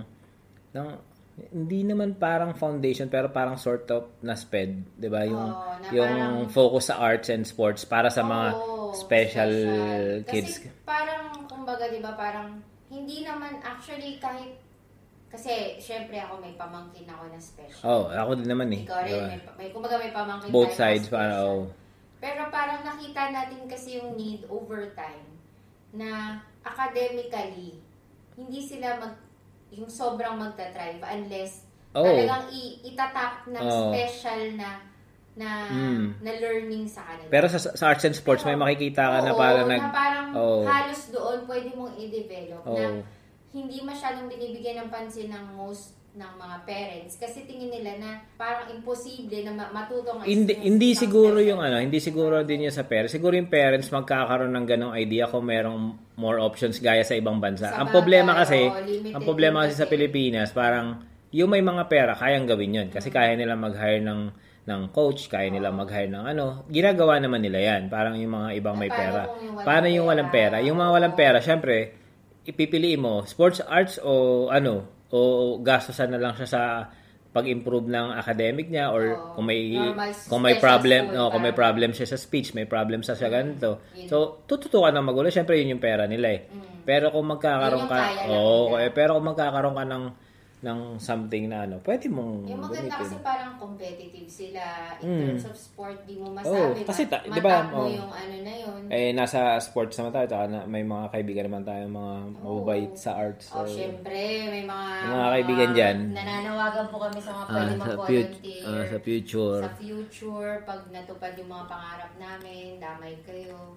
[0.72, 0.88] ng
[1.32, 5.24] hindi naman parang foundation pero parang sort of na SPED, 'di ba?
[5.24, 9.53] Yung na yung parang- focus sa arts and sports para sa mga Oo, special,
[10.28, 10.61] kids.
[10.61, 12.61] Kasi parang, kumbaga, di ba, parang,
[12.93, 14.61] hindi naman, actually, kahit,
[15.33, 17.83] kasi, syempre ako may pamangkin ako na special.
[17.83, 18.85] Oh, ako din naman eh.
[18.85, 19.26] Ikaw rin, Diba?
[19.26, 21.72] may, may, kumbaga may pamangkin Both na sides para oh.
[22.20, 25.24] Pero parang nakita natin kasi yung need over time
[25.91, 27.80] na academically,
[28.35, 29.14] hindi sila mag,
[29.70, 32.05] yung sobrang magta-thrive unless Oh.
[32.05, 33.89] talagang i- itatap ng Oh.
[33.89, 34.80] special na
[35.33, 36.20] na Mm.
[36.20, 37.28] na learning sa kanila.
[37.30, 39.89] Pero sa, sa arts and sports may Pero, makikita ka na oo, parang nag na
[39.89, 40.61] parang Oo.
[40.62, 43.01] halos doon pwede mong i-develop na Oo.
[43.53, 48.68] Hindi masyadong binibigyan ng pansin ng most ng mga parents kasi tingin nila na parang
[48.68, 53.16] imposible na ma- matutong hindi hindi siguro yung ano, hindi siguro din yung sa parents.
[53.16, 57.72] Siguro yung parents magkakaroon ng ganong idea kung merong more options gaya sa ibang bansa.
[57.72, 59.88] Sa ang problema kasi, limited ang problema kasi sa.
[59.88, 61.00] Pilipinas, parang
[61.32, 62.88] yung may mga pera, kayang gawin yun.
[62.92, 64.20] Kasi kaya nila mag-hire ng
[64.68, 66.68] ng coach, kaya nila mag-hire ng ano.
[66.68, 67.88] Ginagawa naman nila yan.
[67.88, 69.32] Parang yung mga ibang may pera.
[69.32, 70.57] kung yung walang Paano yung walang pera?
[70.61, 72.01] Yung mga walang pera, syempre,
[72.47, 75.20] ipipiliin mo, sports arts o ano, o
[75.62, 76.62] gastusan na lang siya sa
[77.32, 79.40] pag-improve ng academic niya or Oo.
[79.40, 82.68] kung may Normal kung may problem school no, kung may problem siya sa speech, may
[82.68, 83.80] problem sa siya ganito.
[83.97, 84.09] Yun.
[84.09, 86.40] So, tututukan ng magulo, syempre yun yung pera nila eh.
[86.53, 86.84] Mm.
[86.84, 88.84] Pero kung magkakaroon ka, nila.
[88.84, 90.05] eh, pero kung magkakaroon ka ng
[90.63, 93.19] ng something na ano, pwede mong Yung maganda kasi gamitin.
[93.21, 94.63] parang competitive sila
[94.97, 95.21] in Mm.
[95.29, 96.87] terms of sport, di mo masabi.
[96.87, 97.91] kasi ma- ta- di ba, matap mo oo.
[97.91, 98.81] yung ano na yun.
[98.87, 103.11] Eh, nasa sports naman tayo, tsaka na, may mga kaibigan naman tayo, mga mababait sa
[103.17, 103.51] arts.
[103.51, 104.15] Oh, So, syempre,
[104.47, 105.97] may mga, Yung mga kaibigan dyan.
[106.13, 108.63] Nananawagan po kami sa mga ah, pwede sa, fut- mag-volunteer.
[108.63, 109.61] ah, sa future.
[109.61, 113.75] Sa future, pag natupad yung mga pangarap namin, damay kayo.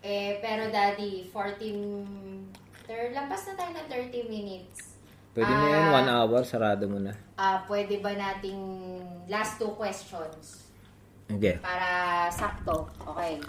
[0.00, 2.46] Eh, pero daddy, 14,
[2.84, 4.91] ter, lampas na tayo ng 30 minutes.
[5.32, 7.16] Pwede na yan, Ah, one hour, sarado mo na.
[7.40, 8.60] Ah, pwede ba nating
[9.32, 10.68] last two questions?
[11.24, 11.56] Okay.
[11.56, 12.84] Para sakto.
[13.00, 13.40] Okay.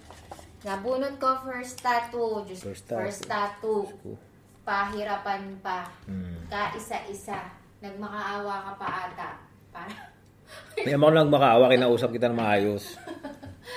[0.63, 2.47] Nabunot ko first tattoo.
[2.47, 3.83] Just First first tattoo.
[3.83, 4.15] tattoo.
[4.63, 5.91] Pahirapan pa.
[6.07, 6.47] Hmm.
[6.47, 7.51] Kaisa-isa.
[7.83, 9.29] nagmakaawa ka pa ata.
[9.67, 9.91] Para,
[10.87, 12.95] May mo lang makaawa, kinausap kita ng maayos.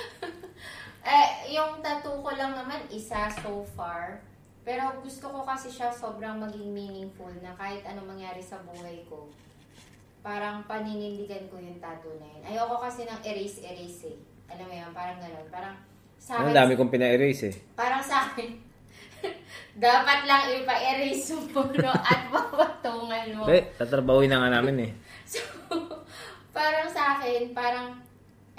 [1.03, 4.23] eh, yung tattoo ko lang naman, isa so far.
[4.67, 9.31] Pero gusto ko kasi siya sobrang maging meaningful na kahit anong mangyari sa buhay ko,
[10.19, 12.43] parang paninindigan ko yung tattoo na yun.
[12.43, 14.17] Ayoko kasi ng erase-erase eh.
[14.51, 15.47] Alam mo yan, parang gano'n.
[15.47, 15.75] Parang
[16.19, 17.55] sa Ang akin, dami kong pina-erase eh.
[17.79, 18.59] parang sa akin,
[19.87, 23.47] dapat lang ipa-erase yung puno at papatungan mo.
[23.47, 24.91] Eh, tatrabahuin na nga namin eh.
[25.27, 25.43] So,
[26.51, 27.95] parang sa akin, parang,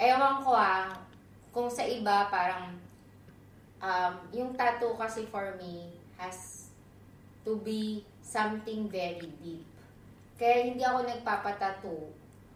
[0.01, 0.89] ewan ko ah,
[1.53, 2.73] kung sa iba, parang,
[3.79, 6.69] um, yung tattoo kasi for me has
[7.43, 9.65] to be something very deep.
[10.35, 12.03] Kaya hindi ako nagpapatattoo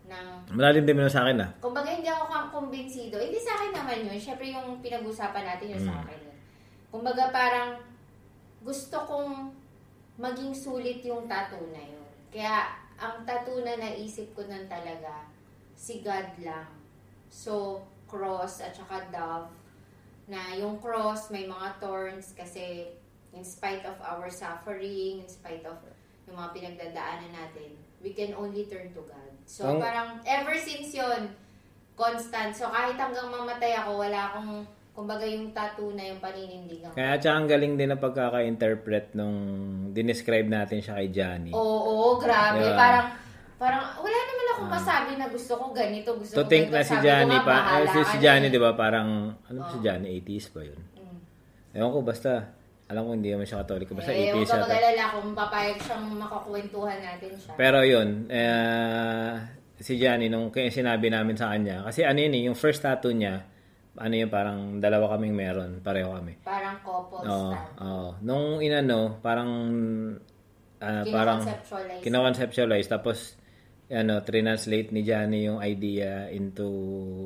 [0.04, 1.50] ng Malalim din mo sa akin ah.
[1.60, 3.16] Kumbaga, hindi ako kumbinsido.
[3.20, 4.20] Hindi sa akin naman yun.
[4.20, 6.02] Siyempre, yung pinag-usapan natin yun sa Mm.
[6.04, 6.20] akin.
[6.28, 6.36] eh.
[6.92, 7.80] Kumbaga, parang
[8.62, 9.50] gusto kong
[10.20, 12.06] maging sulit yung tattoo na yun.
[12.30, 12.70] Kaya,
[13.00, 15.26] ang tattoo na naisip ko nun talaga,
[15.74, 16.70] si God lang.
[17.28, 19.50] So, cross at saka dove.
[20.26, 22.96] Na yung cross, may mga thorns kasi
[23.34, 25.76] in spite of our suffering, in spite of
[26.30, 29.32] yung mga pinagdadaanan natin, we can only turn to God.
[29.44, 31.34] So, Ang- parang ever since yon
[31.94, 32.56] constant.
[32.56, 36.96] So, kahit hanggang mamatay ako, wala akong, kumbaga yung tattoo na yung paninindigan ko.
[36.96, 39.38] Kaya tsaka ang galing din na pagkaka-interpret nung
[39.92, 41.52] dinescribe natin siya kay Johnny.
[41.52, 42.62] Oo, oo, grabe.
[42.64, 42.78] Yeah.
[42.78, 43.08] Parang,
[43.64, 46.76] parang, wala naman akong masabi na gusto ko ganito, gusto to ko think ganito.
[46.76, 48.52] na si Sabi ko Johnny nga, pa, bahala eh, si, si ka Johnny eh.
[48.52, 49.10] 'di ba parang
[49.42, 50.80] ano ba si Johnny 80s pa 'yun.
[50.94, 51.18] Mm.
[51.74, 52.32] Ewan ko basta
[52.86, 54.66] alam ko hindi naman siya katoliko basta Eh, huwag 80s ka yata.
[54.68, 57.52] mag-alala kung papayag siyang makakwentuhan natin siya.
[57.56, 59.32] Pero 'yun, eh,
[59.80, 63.12] si Johnny nung kaya sinabi namin sa kanya kasi ano yun eh, yung first tattoo
[63.12, 63.48] niya
[63.94, 66.42] ano yun parang dalawa kaming meron, pareho kami.
[66.42, 67.78] parang couple Oo, style.
[67.80, 68.10] oo.
[68.20, 69.50] Nung inano, parang
[70.80, 72.02] ah, parang Kinoconceptualize.
[72.02, 73.18] kinoconceptualize tapos
[73.94, 76.66] ano, translate ni Johnny yung idea into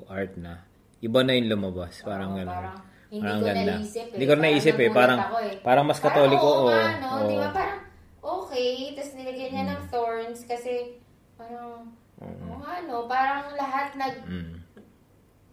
[0.05, 0.61] art na.
[0.99, 2.51] Iba na yung lumabas, parang Oo, gano'n.
[2.53, 3.73] parang hindi Parang ko ganda.
[3.77, 4.13] naisip eh.
[4.13, 5.55] Hindi ko naisip eh, parang eh.
[5.61, 6.75] parang mas katoliko Parang oo oo.
[6.75, 7.07] nga, no?
[7.15, 7.25] oo.
[7.25, 7.79] Di ba parang
[8.19, 9.71] okay, tapos nilagyan niya Mm.
[9.71, 10.73] ng thorns kasi
[11.33, 11.87] parang,
[12.19, 14.55] oo nga no, parang lahat nag Mm.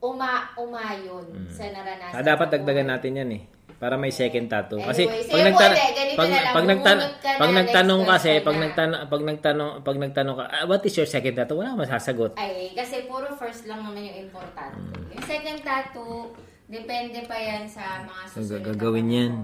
[0.00, 2.12] uma umayon sa naranasan.
[2.12, 3.42] Ah, dapat dagdagan natin yan eh.
[3.76, 4.80] Para may second tattoo.
[4.80, 6.98] Kasi Anyway, pag sige nagtan po, ulit, ganito pag, pag nagtan
[7.34, 8.62] pag nagtanong kasi, pag na.
[8.64, 11.58] nagtanong pag nagtanong pag nagtanong ka, ah, what is your second tattoo?
[11.58, 12.34] Wala masasagot.
[12.34, 14.78] Ay, kasi puro first lang naman yung importante.
[14.78, 15.10] Mm.
[15.12, 16.32] Yung second tattoo,
[16.64, 19.34] depende pa yan sa mga susunod gagawin yan.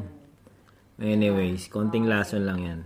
[0.96, 2.80] Anyways, konting lason lang yan.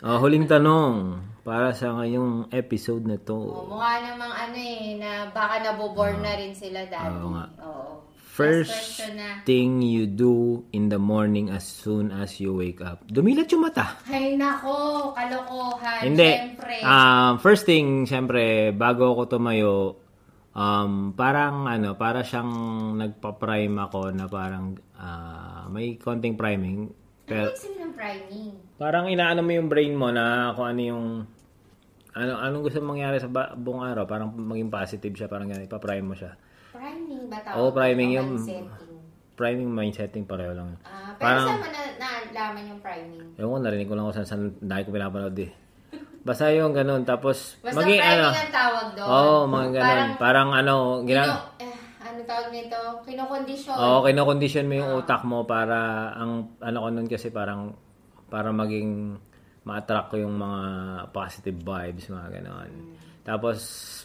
[0.00, 3.38] Oh, huling tanong para sa ngayong episode na Oh, to.
[3.68, 7.04] mukha namang ano eh, na baka nabobore na rin sila dati.
[7.04, 7.20] Ah.
[7.20, 7.44] Oo nga.
[7.60, 7.92] Oo.
[8.30, 9.02] First
[9.42, 13.02] thing you do in the morning as soon as you wake up.
[13.04, 13.98] Dumilat yung mata.
[14.06, 16.06] Ay nako, kalokohan.
[16.06, 16.30] Hindi.
[16.30, 16.74] Siyempre.
[16.80, 19.98] Um, first thing, syempre, bago ako tumayo,
[20.54, 22.50] um, parang ano, para siyang
[22.96, 26.86] nagpa-prime ako na parang ah, may konting priming.
[26.86, 28.50] ano Pero ibig sabihin ng priming?
[28.78, 31.04] parang inaano mo yung brain mo na kung ano yung
[32.10, 36.06] ano anong gusto mangyari sa ba- buong araw, parang maging positive siya, parang ganun, ipa-prime
[36.06, 36.34] mo siya.
[37.10, 37.58] Priming ba tawag?
[37.58, 38.70] Oo, priming yung- setting?
[39.34, 40.78] Priming mind setting pareho lang.
[40.84, 41.80] Ah, pero Parang- saan mo na,
[42.30, 43.24] naalaman yung priming?
[43.34, 45.50] Ewan ko, narinig ko lang kung saan, saan dahil ko pinapanood eh.
[46.20, 49.08] Basta yung ganun, tapos Basta maging priming ano, ang tawag doon.
[49.08, 49.80] Oo, mga ganun.
[49.80, 52.78] Parang, Parang, ano, gina kino, eh, ano tawag nito?
[53.02, 53.74] Kinokondisyon.
[53.74, 54.78] Oo, kinokondisyon mo Ah.
[54.78, 55.78] yung utak mo para
[56.14, 57.74] ang ano ko nun kasi parang
[58.28, 59.16] para maging
[59.62, 60.60] ma-attract ko yung mga
[61.10, 62.70] positive vibes, mga ganon.
[62.70, 62.99] Hmm.
[63.22, 63.58] Tapos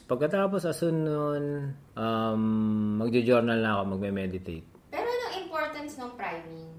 [0.06, 1.44] pagkatapos asun nun,
[1.96, 2.42] um,
[3.00, 4.66] magjo-journal na ako, magme-meditate.
[4.90, 6.70] Pero anong importance ng priming?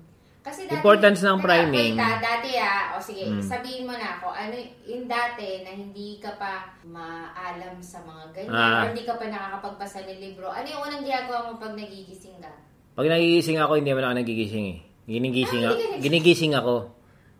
[0.46, 1.98] Kasi dati, Importance ng priming.
[1.98, 3.42] Wait ah, dati ah, o sige, Mm.
[3.42, 4.54] sabihin mo na ako, ano
[4.86, 8.86] yung dati na hindi ka pa maalam sa mga ganyan, Ah.
[8.86, 12.52] or hindi ka pa nakakapagbasa ng libro, ano yung unang ginagawa mo pag nagigising ka?
[12.94, 14.78] Pag nagigising ako, hindi naman ako nagigising eh.
[15.06, 16.74] Ginigising, Ah, ako, ginigising ako.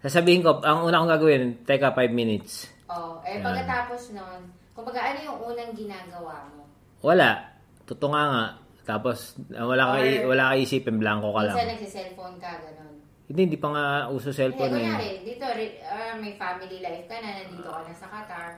[0.03, 2.67] Sasabihin ko, ang una kong gagawin, teka 5 minutes.
[2.87, 3.47] Oh, eh Yan.
[3.47, 4.41] pagkatapos nun,
[4.77, 6.69] kumbaga ano yung unang ginagawa mo?
[7.01, 7.41] Wala.
[7.89, 8.47] Tutunga nga.
[8.87, 11.57] Tapos, ah, wala ka, Or- wala ka isipin, blanco ka lang.
[11.57, 12.95] Minsan nagsiselfone ka, ganun.
[13.27, 14.87] Hindi, hindi pa nga uso cellphone eh.
[14.87, 18.51] kunyari, dito, re- ah, may family life ka na, nandito ka na sa Qatar.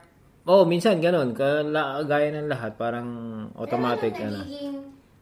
[0.45, 1.33] Oo, oh, minsan ganun.
[1.33, 2.77] Kala, gaya ng lahat.
[2.77, 3.09] Parang
[3.57, 4.13] automatic.
[4.13, 4.45] Pero ano, ano.
[4.45, 4.77] nagiging,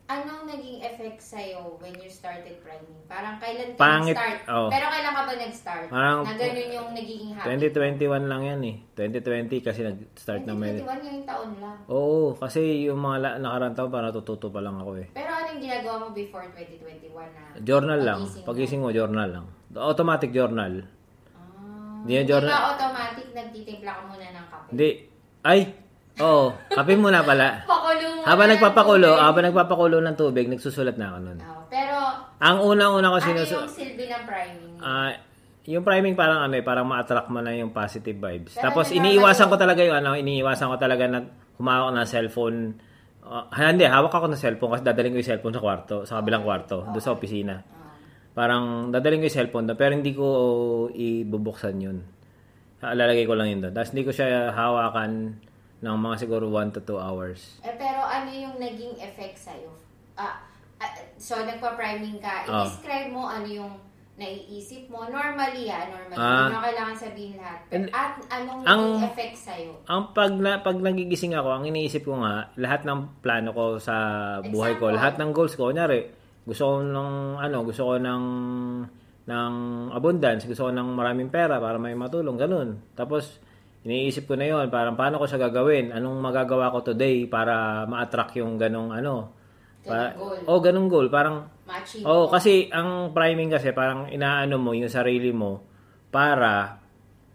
[0.07, 2.95] anong naging effect sa'yo when you started priming?
[3.05, 4.39] Parang kailan ka Pangit, nag-start?
[4.47, 4.67] oh.
[4.67, 5.85] Pero kailan ka ba nag-start?
[5.87, 7.75] Parang- na ganun yung nagiging habit?
[7.75, 8.75] 2021 lang yan eh.
[8.95, 10.79] 2020 kasi nag-start na may...
[10.79, 11.75] 2021 yung taon lang.
[11.87, 15.07] Oo, kasi yung mga la- nakarang taon parang tututo pa lang ako eh.
[15.11, 17.43] Pero anong ginagawa mo before 2021 na?
[17.59, 18.19] Journal lang.
[18.41, 19.45] pagising mo, journal lang.
[19.69, 20.87] Automatic journal.
[21.29, 24.67] Ah, Hindi yan Hindi journal- ba automatic nagtitimpla ka muna ng kape?
[24.71, 24.89] Hindi.
[25.43, 25.59] Ay,
[26.19, 26.45] oo.
[26.67, 27.61] kape muna pala.
[27.63, 29.23] Pakulo mo Habang na nagpapakulo, tubig.
[29.23, 31.37] habang nagpapakulo ng tubig, nagsusulat na ako nun.
[31.39, 31.95] Oo, pero,
[32.37, 34.73] Ang unang-una ko ano yung sinusulat, silbi ng priming?
[34.77, 35.11] Ah,
[35.63, 38.53] yung priming parang ano eh, parang ma-attract mo na yung positive vibes.
[38.53, 41.19] Pero Tapos nagkakaroon- iniiwasan ko talaga yung ano, iniiwasan ko talaga na
[41.55, 42.57] humawak ng cellphone.
[43.21, 46.41] Ah, hindi, hawak ako ng cellphone kasi dadaling ko yung cellphone sa kwarto, sa kabilang
[46.41, 47.59] kwarto, doon sa opisina.
[48.31, 50.27] Parang dadaling ko yung cellphone doon, pero hindi ko
[50.89, 51.97] ibubuksan yun.
[52.77, 53.73] Ah, Lalagay ko lang yun doon.
[53.73, 55.41] Tapos hindi ko siya hawakan
[55.77, 57.61] ng mga siguro 1 to 2 hours.
[57.61, 59.69] Eh, pero ano yung naging effect sa'yo?
[60.17, 60.41] Ah,
[60.81, 62.49] ah, so, nagpa-priming ka.
[62.49, 62.65] Oh.
[62.65, 63.73] I-describe mo ano yung
[64.17, 65.05] naiisip mo.
[65.05, 66.17] Normally, ah, normally.
[66.17, 66.49] Ah.
[66.49, 67.59] Hindi mo kailangan sabihin lahat.
[67.69, 69.71] And- At anong ang- naging effect sa'yo?
[69.85, 73.95] Ang pag na, pag nagigising ako, ang iniisip ko nga, lahat ng plano ko sa
[74.41, 74.97] buhay ko, Example.
[74.97, 76.09] lahat ng goals ko, kunyari,
[76.41, 78.23] gusto ko ng ano, gusto ko ng
[79.27, 79.53] ng
[79.91, 82.79] abundance, gusto ko ng maraming pera para may matulong, ganun.
[82.95, 83.43] Tapos
[83.87, 85.95] iniisip ko na 'yon, parang paano ko siya gagawin?
[85.95, 89.31] Anong magagawa ko today para ma-attract yung ganong ano?
[89.87, 90.43] Ganong goal.
[90.47, 95.31] Oh, ganong goal, parang Ma-achieve Oh, kasi ang priming kasi parang inaano mo yung sarili
[95.35, 95.63] mo
[96.07, 96.79] para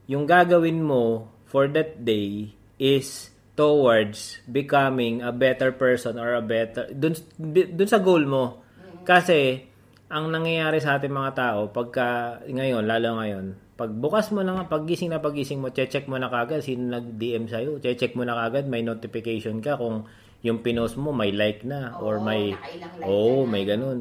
[0.09, 6.89] yung gagawin mo for that day is towards becoming a better person or a better
[6.97, 8.65] dun, dun sa goal mo.
[9.05, 9.72] Kasi
[10.13, 14.69] ang nangyayari sa ating mga tao pagka ngayon, lalo ngayon, pag bukas mo na nga,
[14.69, 17.81] paggising na paggising mo, check mo na kagad sino nag-DM sa'yo.
[17.81, 20.05] Check mo na kagad, may notification ka kung
[20.45, 23.49] yung pinost mo may like na or Oo, may nakailang like na.
[23.49, 23.99] may ganun.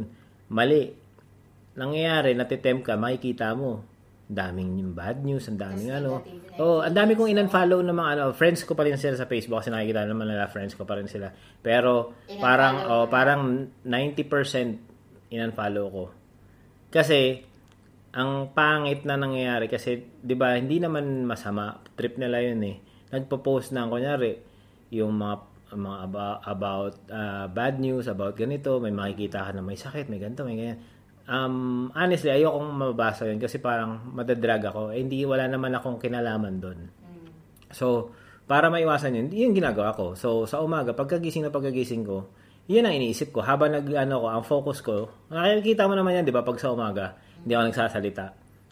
[0.51, 0.81] Mali.
[1.79, 3.87] Nangyayari, natitempt ka, makikita mo.
[4.27, 6.27] Daming yung bad news, ang daming ano.
[6.59, 9.63] Oh, ang dami kong in-unfollow ng mga ano, friends ko pa rin sila sa Facebook
[9.63, 11.31] kasi nakikita naman nila friends ko pa rin sila.
[11.63, 14.90] Pero parang oh, parang 90%
[15.31, 16.05] in-unfollow ko.
[16.91, 17.41] Kasi
[18.11, 22.77] ang pangit na nangyayari kasi 'di ba hindi naman masama trip nila yun eh.
[23.15, 24.35] Nagpo-post na kunyari
[24.91, 29.79] yung mga mga about, about ah, bad news about ganito, may makikita ka na may
[29.79, 30.79] sakit, may ganito, may ganyan.
[31.31, 34.91] Um, honestly, ayokong mabasa yun kasi parang madadrag ako.
[34.91, 36.79] Eh, hindi, wala naman akong kinalaman doon.
[36.91, 37.27] Mm.
[37.71, 38.11] So,
[38.51, 40.11] para maiwasan yun, yun ginagawa ko.
[40.19, 42.27] So, sa umaga, pagkagising na pagkagising ko,
[42.71, 43.43] yun ang iniisip ko.
[43.43, 46.71] Habang nag, ano ko, ang focus ko, nakikita mo naman yan, di ba, pag sa
[46.71, 48.25] umaga, hindi ako nagsasalita.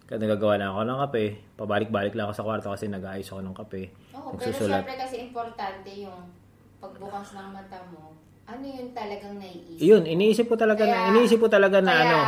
[0.08, 3.56] Kaya nagagawa na ako ng kape, pabalik-balik lang ako sa kwarto kasi nag-aayos ako ng
[3.60, 3.84] kape.
[4.16, 4.82] Oo, pero Nagsusulat.
[4.82, 6.20] syempre kasi importante yung
[6.80, 8.16] pagbukas ng mata mo,
[8.48, 9.84] ano yung talagang naiisip?
[9.84, 12.20] Yun, iniisip ko talaga na, Kaya- iniisip ko talaga na Kaya, ano,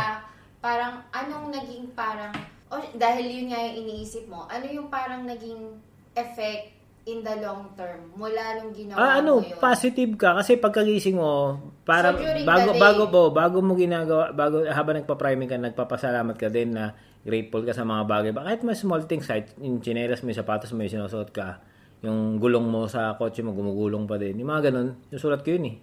[0.62, 2.30] parang, anong naging parang,
[2.70, 5.74] o dahil yun nga yung iniisip mo, ano yung parang naging
[6.14, 6.70] effect
[7.04, 9.58] in the long term mula nung ginawa Ah, ano, mo yun?
[9.58, 14.62] positive ka kasi pagkagising mo, para So, bago day- bago po, bago mo ginagawa, bago
[14.64, 18.30] habang nagpa-priming ka, nagpapasalamat ka din na grateful ka sa mga bagay.
[18.30, 21.58] Ba- Kahit may small things, kahit yung chinelas mo, yung sapatos mo, yung sinusuot ka,
[22.00, 24.34] yung gulong mo sa kotse mo, gumugulong pa din.
[24.36, 25.76] Yung mga ganun, yung sulat ko yun eh.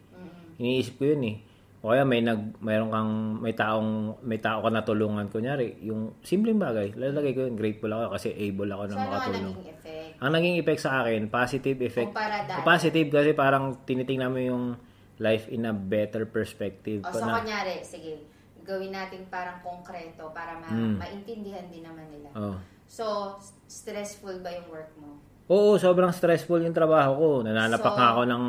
[0.57, 1.35] Iniisip ko yun eh.
[1.79, 6.59] O kaya may nag mayroon kang may taong may tao ka natulungan kunyari, yung simpleng
[6.59, 9.53] bagay, lalagay ko yun, grateful ako kasi able ako na So, ano makatulong.
[9.53, 10.08] naging effect?
[10.19, 12.11] Ang naging effect sa akin, positive effect.
[12.11, 12.59] Kumpara dati.
[12.61, 14.63] Positive kasi parang tinitingnan mo yung
[15.17, 17.03] life in a better perspective.
[17.03, 18.27] O, so, na, kunyari, sige,
[18.61, 20.95] gawin natin parang konkreto para ma- Mm.
[20.97, 22.29] maintindihan din naman nila.
[22.35, 22.55] oh.
[22.85, 25.21] So, stressful ba yung work mo?
[25.45, 27.29] Oo, sobrang stressful yung trabaho ko.
[27.41, 28.45] Nananapak So, nga ako ng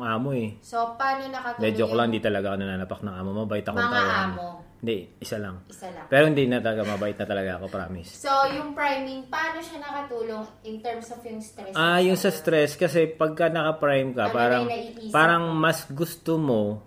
[0.00, 0.50] amo eh.
[0.62, 3.30] So, paano nakatulong Medyo ko lang, hindi talaga ako nananapak ng amo.
[3.36, 4.10] Mabait akong mga tao.
[4.24, 4.48] amo?
[4.80, 5.60] Hindi, isa lang.
[5.68, 6.08] Isa lang.
[6.08, 8.16] Pero hindi na talaga, mabait na talaga ako, promise.
[8.16, 11.76] So, yung priming, paano siya nakatulong in terms of yung stress?
[11.76, 14.64] Ah, yung sa stress, kasi pagka naka-prime ka, Ano parang,
[15.12, 16.80] parang mas gusto mo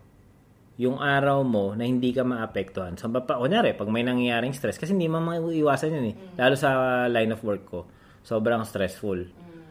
[0.81, 2.97] yung araw mo na hindi ka maapektuhan.
[2.97, 6.15] So, pa, kunyari, pag may nangyayaring stress, kasi hindi mo maiiwasan yun eh.
[6.33, 7.85] Lalo sa line of work ko.
[8.25, 9.29] Sobrang stressful.
[9.29, 9.69] Mm.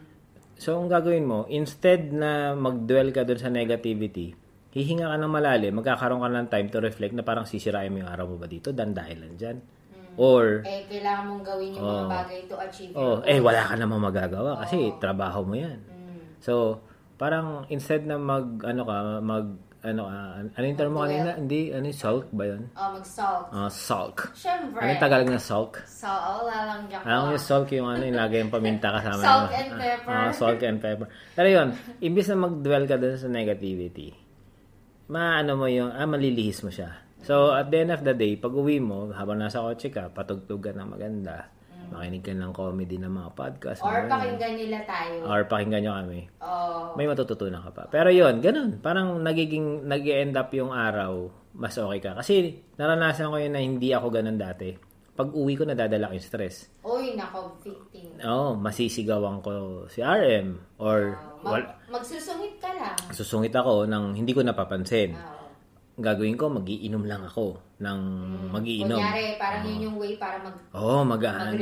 [0.55, 4.31] So, ang gagawin mo, instead na mag-dwell ka dun sa negativity,
[4.73, 8.09] hihinga ka ng malalim, magkakaroon ka ng time to reflect na parang sisirain mo yung
[8.09, 9.57] araw mo ba dito, dan dahil lang dyan.
[10.13, 12.09] Or, Eh, kailangan mong gawin yung mga Oh.
[12.09, 15.81] bagay to achieve oh, eh, wala ka namang magagawa kasi trabaho mo yan.
[15.81, 16.37] Mm.
[16.37, 16.81] So,
[17.15, 19.47] parang instead na mag, ano ka, mag,
[19.83, 20.17] ano ka,
[20.53, 21.33] ano yung term mo kanina?
[21.33, 22.69] Hindi, ano yung sulk ba yun?
[22.71, 23.45] Oh, mag-salt.
[23.49, 24.17] Ah, sulk.
[24.37, 24.79] Siyempre.
[24.79, 25.73] Ano yung Tagalog na sulk?
[25.83, 29.21] So, wala lang dyan Alam mo yung salt yung ano yung lagi yung paminta kasama.
[29.25, 30.07] Salt ng- and pepper.
[30.07, 31.07] Ah, ah, salt and pepper.
[31.33, 31.67] Pero yun,
[31.99, 34.13] imbis na mag-dwell ka dun sa negativity,
[35.07, 37.03] maano mo yung, ah, malilihis mo siya.
[37.23, 40.59] So, at the end of the day, pag uwi mo, habang nasa kotse ka, patugtog
[40.59, 41.47] ka ng maganda,
[41.87, 43.79] makinig ka ng comedy ng mga podcast.
[43.79, 43.87] Mm.
[43.87, 45.15] Or mga pakinggan nila tayo.
[45.29, 46.19] Or pakinggan nyo kami.
[46.43, 46.91] Oh.
[46.99, 47.83] May matututunan ka pa.
[47.87, 48.81] Pero yun, ganun.
[48.83, 52.11] Parang nagiging, nag end up yung araw, mas okay ka.
[52.17, 54.92] Kasi naranasan ko yun na hindi ako ganun dati.
[55.13, 56.73] Pag uwi ko nadadala ko yung stress.
[56.81, 58.17] Uy, nako, victim.
[58.25, 61.13] Oo, masisigawan ko si RM or
[61.45, 61.63] Mag- wal,
[62.01, 62.97] magsusungit ka lang.
[63.13, 65.13] susungit ako ng hindi ko napapansin.
[65.13, 65.41] Oo.
[65.93, 67.99] Gagawin ko, magiinom lang ako ng
[68.49, 68.97] magiinom.
[68.97, 70.57] Kunyari, parang yun yung way para mag...
[70.73, 71.53] Oo, oh, mag ng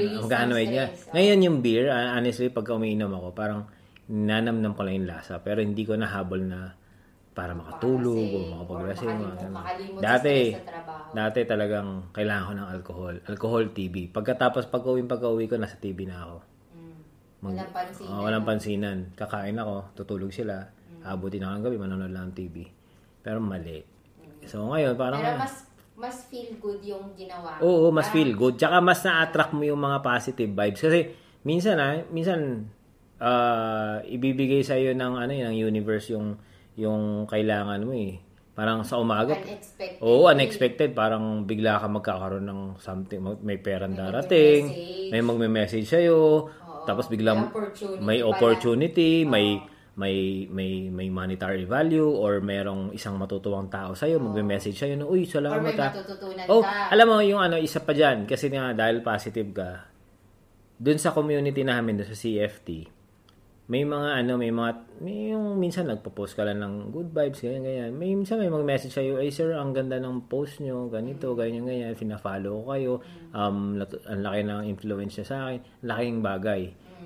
[0.72, 0.86] niya.
[0.88, 1.12] oo.
[1.12, 3.68] Ngayon yung beer, ah, honestly, pagka umiinom ako, parang
[4.08, 5.44] nanamnam ko lang yung lasa.
[5.44, 6.72] Pero hindi ko nahabol na
[7.32, 9.94] para makatulog o Makalasing, makapaglasing.
[9.96, 10.36] sa Dati,
[11.16, 13.16] dati talagang kailangan ko ng alcohol.
[13.24, 14.12] Alcohol, TV.
[14.12, 16.38] Pagkatapos, pag-uwi, pag-uwi ko, nasa TV na ako.
[16.76, 16.96] Mm.
[17.42, 18.06] Walang pansin.
[18.12, 18.98] Oh, walang pansinan.
[19.16, 20.60] Kakain ako, tutulog sila.
[20.68, 21.08] Mm.
[21.08, 22.68] Abutin ako ng gabi, manonood lang ng TV.
[23.24, 23.80] Pero mali.
[24.44, 25.24] So ngayon, parang...
[25.24, 25.56] Pero mas
[26.02, 27.62] mas feel good yung ginawa.
[27.62, 28.56] Oo, mas Parang- feel good.
[28.58, 30.82] Tsaka mas na-attract mo yung mga positive vibes.
[30.82, 31.00] Kasi
[31.46, 32.66] minsan ah, minsan
[33.22, 36.42] ah, ibibigay sa iyo ng ano yun, ng universe yung
[36.78, 38.22] yung kailangan mo eh.
[38.52, 39.34] Parang sa umaga.
[39.34, 40.04] Unexpected.
[40.04, 40.90] Oo, unexpected.
[40.92, 43.24] Parang bigla ka magkakaroon ng something.
[43.42, 44.68] May perang darating.
[45.10, 46.52] May magme-message sa'yo.
[46.84, 49.46] Tapos biglang may opportunity may opportunity, may
[49.92, 55.04] may may may monetary value or merong isang matutuwang tao sa iyo, magme-message sa na,
[55.04, 56.90] "Uy, Or salamat may ah." matututunan Oh, ka.
[56.90, 59.72] alam mo yung ano, isa pa diyan kasi nga dahil positive ka.
[60.82, 62.88] Doon sa community namin doon sa CFT,
[63.72, 67.64] may mga ano, may mga may yung minsan nagpo-post ka lang ng good vibes ganyan
[67.64, 67.92] ganyan.
[67.96, 71.64] May minsan may mag-message sa iyo, "Ay sir, ang ganda ng post nyo, ganito, ganyan
[71.64, 72.94] ganyan, fina-follow ko kayo.
[73.32, 76.62] Um, ang laki ng influence niya sa akin, laking bagay."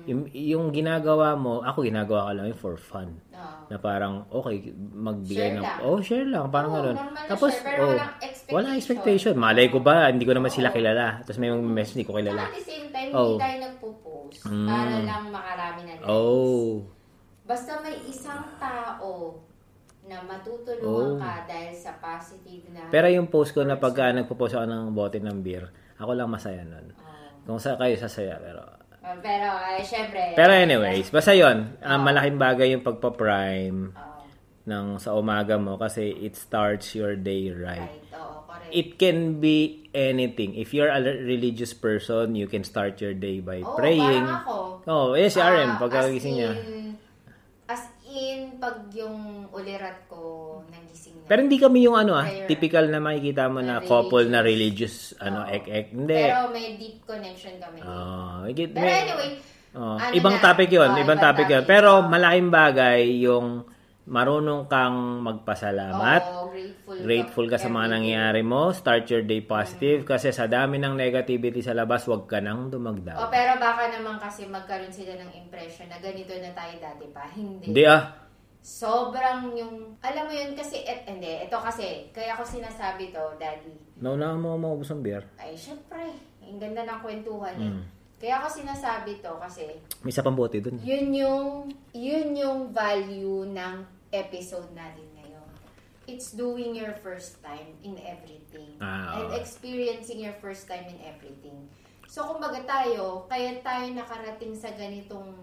[0.06, 3.66] Yung, yung ginagawa mo, ako ginagawa ko lang yun for fun Oo.
[3.66, 5.78] na parang okay magbigay Share ng lang.
[5.82, 6.96] oh share lang parang Oo, ganun
[7.26, 8.54] tapos share, oh walang expectation.
[8.54, 12.06] walang expectation malay ko ba hindi ko naman sila kilala tapos may mga message hindi
[12.06, 13.34] ko kilala At the same time, Oh.
[13.34, 14.68] hindi tayo nagpo-post Mm.
[14.68, 16.06] para lang makarami na likes.
[16.06, 16.70] oh
[17.42, 19.42] Basta may isang tao
[20.04, 20.24] na Oh.
[20.24, 22.86] matutulungan ka dahil sa positive na...
[22.88, 26.62] pero yung post ko na pagka nagpo-post ako ng bote ng beer ako lang masaya
[26.62, 27.02] nun Oh.
[27.42, 28.62] kung sa kayo sasaya pero
[29.06, 30.34] Oh, pero, ay, syempre...
[30.34, 34.04] pero anyways basta yon malaking bagay yung pagpa-prime Oh,
[34.66, 37.94] ng sa umaga mo kasi it starts your day right right.
[38.18, 38.66] Oo, correct.
[38.74, 40.58] it can be anything.
[40.58, 44.26] If you're a religious person, you can start your day by Oo, praying.
[44.26, 44.54] parang ako.
[44.86, 46.52] Oh, eh si RM Ah, pagkagising niya.
[46.58, 46.75] in,
[48.56, 49.16] pag yung
[49.48, 50.20] ulirat ko,
[50.66, 51.26] nagising na.
[51.26, 52.46] Pero hindi kami yung ano ah, Prayer.
[52.46, 55.14] typical na makikita mo na Na couple na religious.
[55.16, 55.52] ano Oo.
[55.52, 55.86] ek ek.
[55.90, 56.20] Hindi.
[56.22, 57.78] Pero may deep connection kami.
[57.80, 59.30] Oh, get, Pero anyway,
[59.72, 61.62] oh, ano ibang na, topic 'yon, oh, ibang topic 'yon.
[61.62, 61.70] topic.
[61.70, 62.04] Pero Oh.
[62.04, 63.46] malaking bagay yung
[64.06, 66.22] marunong kang magpasalamat.
[66.24, 68.70] oo, grateful, Grateful ka sa mga nangyayari mo.
[68.70, 73.18] Start your day positive kasi sa dami ng negativity sa labas, wag ka nang dumagdag.
[73.18, 77.26] O, pero baka naman kasi magkaroon sila ng impression na ganito na tayo dati pa.
[77.28, 77.66] Hindi.
[77.66, 78.25] Hindi ah.
[78.66, 83.78] Sobrang yung, alam mo yun kasi, et, hindi, ito kasi, kaya ko sinasabi to, daddy.
[84.02, 85.22] Naunahan mo maubos ang beer.
[85.38, 86.02] Ay, syempre,
[86.42, 87.70] ang ganda ng kwentuhan eh.
[87.78, 87.82] Mm.
[88.18, 90.82] Kaya ko sinasabi to kasi, May isa pang bote dun.
[90.82, 95.46] yun yung, yun yung value ng episode natin ngayon.
[96.10, 98.82] It's doing your first time in everything.
[98.82, 99.38] Ah, and oo.
[99.38, 101.70] experiencing your first time in everything.
[102.10, 105.38] So, kumbaga tayo, kaya tayo nakarating sa ganitong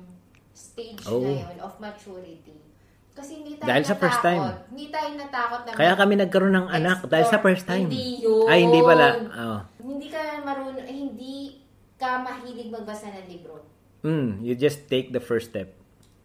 [0.52, 1.24] stage Oo.
[1.24, 2.73] ngayon of maturity.
[3.14, 4.42] Kasi hindi tayo Dahil sa first time.
[4.42, 4.70] natakot.
[4.74, 7.12] Hindi tayo natakot na Kaya kami nagkaroon ng anak explore.
[7.14, 7.88] dahil sa first time.
[7.88, 8.46] Hindi yun.
[8.50, 9.08] Ay, hindi pala.
[9.30, 9.60] Oh.
[9.80, 11.36] Hindi ka marunong, eh, hindi
[11.96, 13.56] ka mahilig magbasa ng libro.
[14.04, 15.72] Mm, you just take the first step.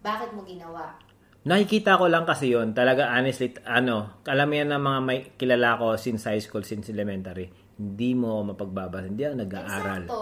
[0.03, 0.99] Bakit mo ginawa?
[1.47, 5.95] Nakikita ko lang kasi yon talaga honestly, ano, alam yan ng mga may kilala ko
[5.95, 10.03] since high school, since elementary, hindi mo mapagbabasa, hindi ako nag-aaral.
[10.05, 10.20] Eksakto.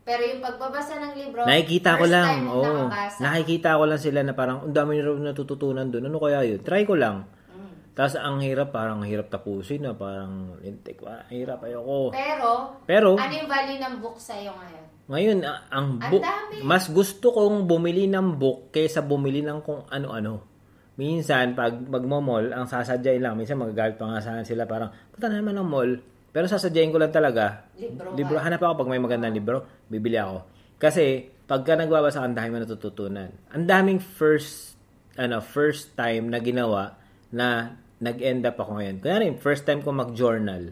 [0.00, 2.64] Pero yung pagbabasa ng libro, Nakikita ko lang, oo.
[2.64, 3.18] nakabasa.
[3.20, 6.08] Nakikita ko lang sila na parang, ang dami nyo natututunan doon.
[6.08, 6.60] Ano kaya yun?
[6.64, 7.28] Try ko lang.
[7.52, 7.92] Mm.
[7.92, 12.16] Tapos ang hirap, parang hirap tapusin na, parang, lintik, ah, hirap, ayoko.
[12.16, 12.50] Pero,
[12.88, 14.84] Pero, ano yung value ng book sa'yo ngayon?
[15.10, 16.22] Ngayon, a- ang book,
[16.62, 20.46] mas gusto kong bumili ng book kaysa bumili ng kung ano-ano.
[20.94, 25.42] Minsan, pag magmo-mall, ang sasadyain lang, minsan magagalit pa nga sana sila, parang, punta na
[25.42, 25.92] naman ng mall.
[26.30, 28.14] Pero sasadyain ko lang talaga, Libro.
[28.14, 30.46] libro, hanap ako pag may magandang libro, bibili ako.
[30.78, 33.30] Kasi, pagka nagbabasa, ang dami mo natututunan.
[33.50, 34.78] Ang daming first,
[35.18, 36.94] ano, first time na ginawa
[37.34, 38.96] na nag-end up ako ngayon.
[39.02, 40.70] Kaya rin, first time ko mag-journal.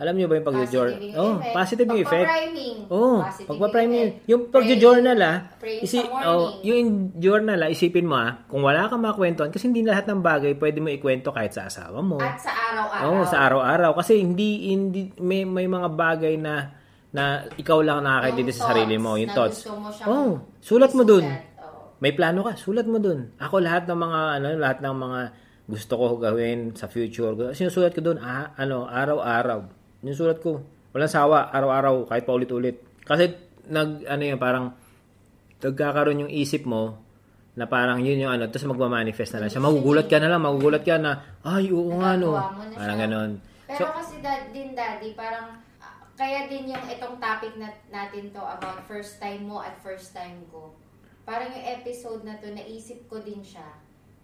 [0.00, 0.96] Alam niyo ba yung pag-journal?
[0.96, 2.24] Positive Oh, positive yung effect.
[2.24, 2.76] Pagpa-priming.
[2.88, 4.08] Oh, pagpa-priming.
[4.32, 9.52] Yung pag-journal ah, isi, oh, yung journal ah, isipin mo ah, kung wala kang makakwentuhan,
[9.52, 12.16] kasi hindi lahat ng bagay pwede mo ikwento kahit sa asawa mo.
[12.16, 13.12] At sa araw-araw.
[13.12, 13.90] Oo, sa araw-araw.
[14.00, 16.80] Kasi hindi, hindi may, may mga bagay na
[17.12, 19.68] na ikaw lang nakakaintindi sa sarili mo, yung thoughts.
[19.68, 21.28] mo Oh, sulat mo dun.
[21.28, 22.00] Oo.
[22.00, 23.36] May plano ka, sulat mo dun.
[23.36, 25.20] Ako lahat ng mga ano, lahat ng mga
[25.68, 27.34] gusto ko gawin sa future.
[27.52, 29.79] Sinusulat ko dun, ah, ano, araw-araw.
[30.04, 30.64] Yung sulat ko.
[30.90, 32.82] Walang sawa, araw-araw, kahit pa ulit-ulit.
[33.06, 33.30] Kasi,
[33.70, 34.74] nag, ano yun, parang,
[35.60, 36.98] nagkakaroon yung isip mo,
[37.58, 39.60] na parang yun yung ano, tapos magmamanifest na lang siya.
[39.60, 42.38] Magugulat ka na lang, magugulat ka na, ay, oo nga, no.
[42.72, 43.30] Parang ganon.
[43.66, 45.58] Pero kasi dad, din daddy, parang
[46.14, 50.40] kaya din yung itong topic na, natin to about first time mo at first time
[50.52, 50.72] ko.
[51.24, 53.66] Parang yung episode na to, naisip ko din siya.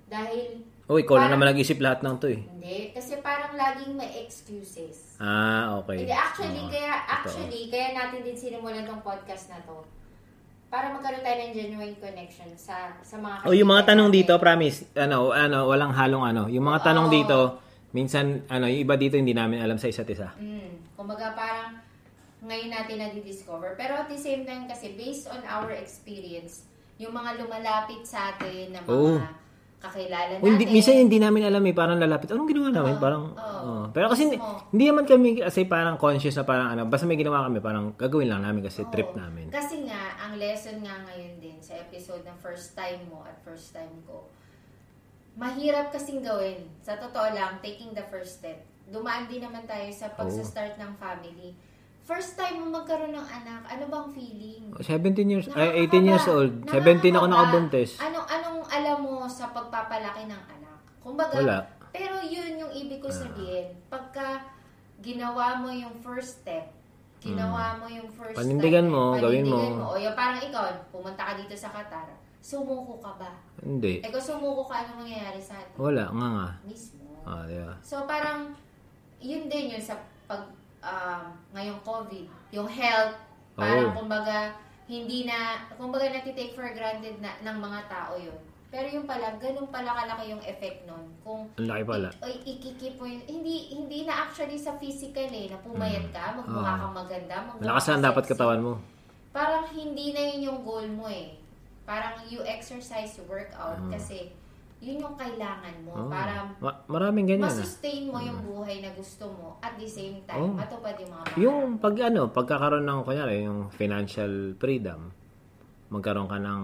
[0.07, 2.39] Dahil, Oh, ikaw Parang- naman nag-isip lahat ng to eh.
[2.39, 5.19] hindi, kasi parang laging may excuses.
[5.19, 6.07] Ah, okay.
[6.07, 9.83] Hindi, actually, Oo, kaya, actually, kaya natin din sinimulan tong podcast na to.
[10.67, 14.19] Para magkaroon tayo ng genuine connection sa sa mga Oh, yung mga tanong natin.
[14.23, 16.43] dito, promise, ano, ano, walang halong ano.
[16.47, 17.15] Yung mga tanong Oo.
[17.15, 17.39] dito,
[17.91, 20.31] minsan, ano, yung iba dito hindi namin alam sa isa't isa.
[20.37, 20.95] Mm.
[20.95, 21.83] Kumbaga parang
[22.43, 23.75] ngayon natin na-discover.
[23.75, 26.63] Pero at the same time kasi based on our experience,
[26.95, 29.19] yung mga lumalapit sa atin na mga Oo.
[29.87, 30.43] Kakilala natin.
[30.43, 32.29] Oh, hindi, minsan hindi namin alam eh, parang lalapit.
[32.35, 32.95] Anong ginawa namin?
[32.95, 33.57] Oo, parang, oo.
[33.63, 33.85] oo.
[33.95, 34.39] Pero kasi hindi,
[34.75, 38.29] hindi naman kami kasi parang conscious na parang ano, basta may ginawa kami, parang gagawin
[38.29, 38.91] lang namin kasi Oo.
[38.91, 39.49] trip namin.
[39.49, 43.73] Kasi nga, ang lesson nga ngayon din sa episode ng first time mo at first
[43.73, 44.27] time ko,
[45.37, 46.65] mahirap kasing gawin.
[46.81, 48.61] Sa totoo lang, taking the first step.
[48.89, 51.53] Dumaan din naman tayo sa pagsa-start ng family.
[52.07, 54.63] First time mo magkaroon ng anak, ano bang feeling?
[54.79, 55.91] 17 years, ay, Nakakaba.
[55.91, 56.53] 18 years old.
[56.65, 57.91] 17 ako nakabuntis.
[57.99, 60.79] Anong, anong alam mo sa pagpapalaki ng anak?
[61.03, 61.59] Kumbaga, Wala.
[61.91, 63.75] pero yun yung ibig ko sabihin.
[63.91, 64.39] Pagka
[65.03, 66.71] ginawa mo yung first step,
[67.19, 68.47] ginawa mo yung first Hmm.
[68.47, 69.59] Panindigan step, mo, gawin mo.
[69.59, 72.07] panindigan O yung parang ikaw, pumunta ka dito sa Qatar,
[72.39, 73.35] sumuko ka ba?
[73.59, 73.99] Hindi.
[73.99, 75.75] Eh kung sumuko ka, ano mangyayari sa atin?
[75.75, 76.49] Wala, nga nga.
[76.63, 77.03] Mismo.
[77.27, 77.75] Ah, diba?
[77.83, 78.55] So parang,
[79.19, 79.99] yun din yun sa
[80.31, 80.47] pag,
[80.87, 81.23] um,
[81.53, 83.19] ngayong COVID, yung health,
[83.53, 83.97] parang Oo.
[83.99, 84.55] kumbaga,
[84.87, 88.39] hindi na, kumbaga natitake for granted na, ng mga tao yun.
[88.67, 91.07] Pero yung pala, ganun pala kalaki yung effect nun.
[91.23, 92.09] Kung laki pala.
[92.23, 96.73] i- ikikip mo yun, hindi, hindi na actually sa physical eh, na pumayat ka, magmukha
[96.75, 96.81] Oo.
[96.83, 98.73] kang maganda, Malakas na dapat katawan mo.
[99.31, 101.39] Parang hindi na yun yung goal mo eh.
[101.87, 103.91] Parang you exercise, you work out, Oo.
[103.91, 104.35] kasi
[104.79, 105.93] yun yung kailangan mo.
[105.97, 106.09] Oo.
[106.09, 107.45] Para Ma- maraming ganyan.
[107.45, 107.51] ah.
[107.51, 110.55] masustain mo yung buhay na gusto mo at the same time Oo.
[110.55, 111.41] matupad yung mga pangarap.
[111.41, 115.11] Yung pag ano, pagkakaroon ng kunyari, yung financial freedom,
[115.89, 116.63] magkaroon ka ng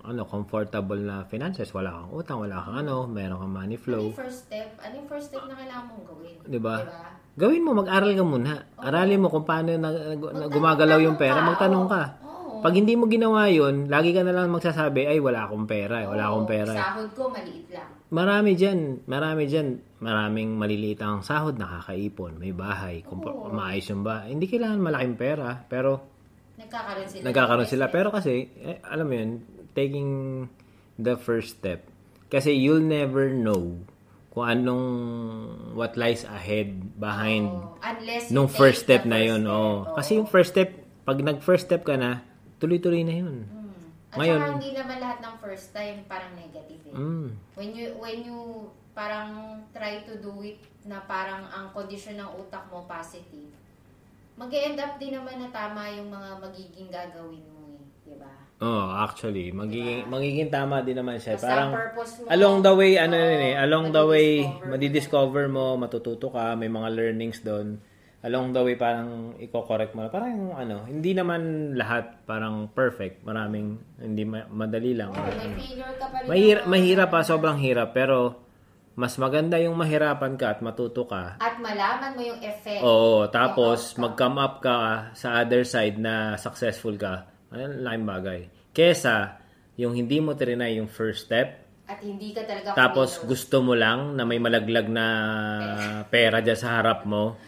[0.00, 4.04] ano, comfortable na finances, wala kang utang, wala kang ano, meron kang money ano flow.
[4.06, 4.68] yung first step?
[4.78, 6.34] Ano yung first step na kailangan mong gawin?
[6.42, 6.74] Di ba?
[6.80, 7.16] Diba?
[7.38, 8.52] Gawin mo, mag-aral ka muna.
[8.76, 12.02] Aralin mo kung paano na, na- Magtanong- gumagalaw yung pera, tanong magtanong ka.
[12.58, 12.62] Oo.
[12.62, 16.06] Pag hindi mo ginawa yun, lagi ka na lang magsasabi, ay wala akong pera, eh,
[16.10, 16.72] wala akong pera.
[16.74, 17.88] eh." Sahod ko, maliit lang.
[18.08, 19.68] Marami dyan, marami dyan,
[20.00, 23.52] maraming maliliit ang sahod, nakakaipon, may bahay, Oo.
[23.52, 24.32] maayos yung bahay.
[24.32, 26.02] Hindi kailangan malaking pera, pero
[26.58, 27.22] Nagkakaroon sila.
[27.22, 27.84] nagkakaroon sila.
[27.88, 29.30] Pero kasi, eh, alam mo yun,
[29.76, 30.10] taking
[30.96, 31.86] the first step.
[32.28, 33.78] Kasi you'll never know
[34.28, 34.84] kung anong,
[35.72, 39.40] what lies ahead behind you nung first step na first yun.
[39.44, 39.52] step.
[39.52, 39.76] Oh.
[39.96, 40.68] Kasi yung first step,
[41.04, 42.20] pag nag-first step ka na,
[42.58, 43.36] tuloy-tuloy na yun.
[43.46, 43.68] Hmm.
[44.08, 46.94] At Ngayon- saka hindi naman lahat ng first time parang negative eh.
[46.96, 47.28] Mm.
[47.54, 48.38] When you when you
[48.96, 53.52] parang try to do it na parang ang kondisyon ng utak mo positive,
[54.34, 57.84] mag end up din naman na tama yung mga magiging gagawin mo eh.
[58.08, 58.32] Di ba?
[58.58, 61.36] Oh, actually, magiging magiging tama din naman siya.
[61.36, 64.28] Basta Parang ang purpose mo, along the way ano oo, yun eh, along the way
[64.40, 64.72] madidiscover mo.
[64.72, 67.76] madidiscover mo, matututo ka, may mga learnings doon.
[68.28, 70.04] Along the way parang iko-correct mo.
[70.04, 70.08] na.
[70.08, 71.40] Parang yung ano, hindi naman
[71.72, 73.24] lahat parang perfect.
[73.24, 73.66] Maraming
[73.98, 75.10] hindi ma- madali lang.
[75.10, 76.28] Oo, may failure ka pa rin.
[76.28, 78.44] Mahir- mahirap pa, sobrang hirap pero
[78.92, 81.38] mas maganda yung mahirapan ka at matuto ka.
[81.38, 82.82] At malaman mo yung effect.
[82.82, 84.76] Oo, tapos mag-come up ka
[85.14, 87.24] sa other side na successful ka.
[87.48, 88.40] Ano laking bagay.
[88.70, 89.38] Kesa
[89.74, 93.30] yung hindi mo trinay yung first step, At hindi ka talaga tapos kumilos.
[93.32, 95.06] gusto mo lang na may malaglag na
[96.12, 97.38] pera dyan sa harap mo.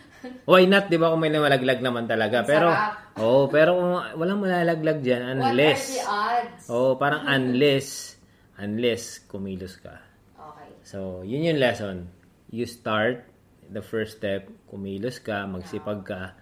[0.44, 2.44] Why not, di ba, kung may malaglag naman talaga.
[2.44, 3.16] Pero, Sarap.
[3.16, 6.62] oh, pero kung walang malalaglag dyan, What are unless, the odds?
[6.68, 8.16] oh, parang unless,
[8.56, 9.96] unless kumilos ka.
[10.36, 10.68] Okay.
[10.82, 12.12] So, yun yung lesson.
[12.48, 13.24] You start,
[13.66, 16.36] the first step, kumilos ka, magsipag ka,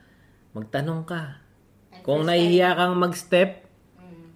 [0.53, 1.39] magtanong ka.
[1.93, 3.65] And Kung nahihiya kang mag-step,
[3.97, 4.33] Mm.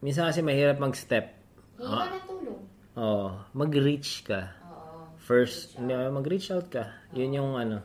[0.00, 1.32] minsan kasi mahirap mag-step.
[1.76, 2.60] Hingi ka ng tulong.
[2.92, 4.52] Oh, mag-reach ka.
[4.66, 5.08] Oo.
[5.16, 6.90] First, hindi, mag-reach out ka.
[7.12, 7.80] Yun yung ano,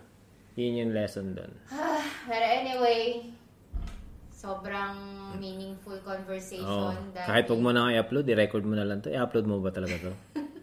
[0.56, 1.52] yun yung lesson doon.
[2.26, 3.28] Pero anyway,
[4.32, 4.96] sobrang
[5.36, 6.96] meaningful Oh, conversation.
[7.12, 9.10] dahil- kahit wag mo na i-upload, i-record mo na lang to.
[9.10, 10.12] I-upload mo ba talaga to?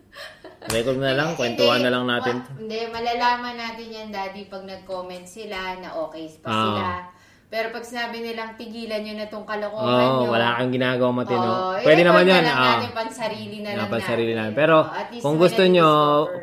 [0.74, 2.36] record mo na lang, kwentuhan na lang natin.
[2.38, 6.56] Ma- hindi, malalaman natin yan, Daddy, pag nag-comment sila na okay pa Ah.
[6.62, 6.88] sila.
[7.48, 10.32] Pero pag sinabi nilang pigilan nyo na tong kalokohan Oh, nyo.
[10.32, 11.44] wala kang ginagawa matino.
[11.44, 12.44] oh, Pwede i-record naman na yan.
[12.46, 12.64] lang ah.
[12.72, 14.40] natin pansarili na lang Dapat sarili natin.
[14.48, 14.56] natin.
[14.56, 15.88] Pero Oh, at least kung may gusto nyo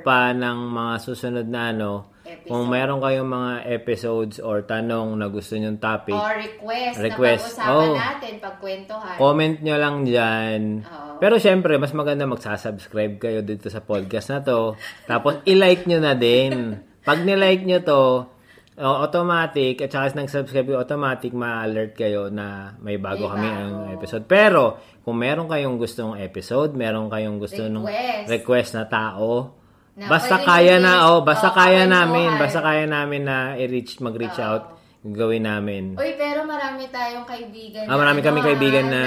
[0.04, 1.92] pa ng mga susunod na ano,
[2.32, 2.48] episode.
[2.48, 7.46] Kung meron kayong mga episodes or tanong na gusto nyong topic, Or request, Request.
[7.56, 7.96] na pag-usapan Oh.
[7.96, 9.16] natin, pagkwentuhan.
[9.16, 10.62] comment nyo lang dyan.
[10.82, 11.18] Oo.
[11.18, 14.74] Pero syempre, mas maganda magsasubscribe kayo dito sa podcast na to.
[15.04, 16.80] Tapos, i-like nyo na din.
[17.00, 18.02] Pag nilike nyo to,
[18.78, 24.24] oh, automatic, at saka nag-subscribe automatic ma-alert kayo na may bago May kami ang episode.
[24.24, 28.28] Pero, kung meron kayong gustong episode, meron kayong gusto ng Request.
[28.30, 29.59] request na tao,
[30.00, 34.40] Na basta kaya na, oh, basta Oo, kaya namin, basta kaya namin na i-reach, mag-reach
[34.40, 34.48] Oo.
[34.48, 34.64] out,
[35.04, 36.00] gawin namin.
[36.00, 39.04] Uy, pero marami tayong kaibigan Ah, marami kaming kaibigan na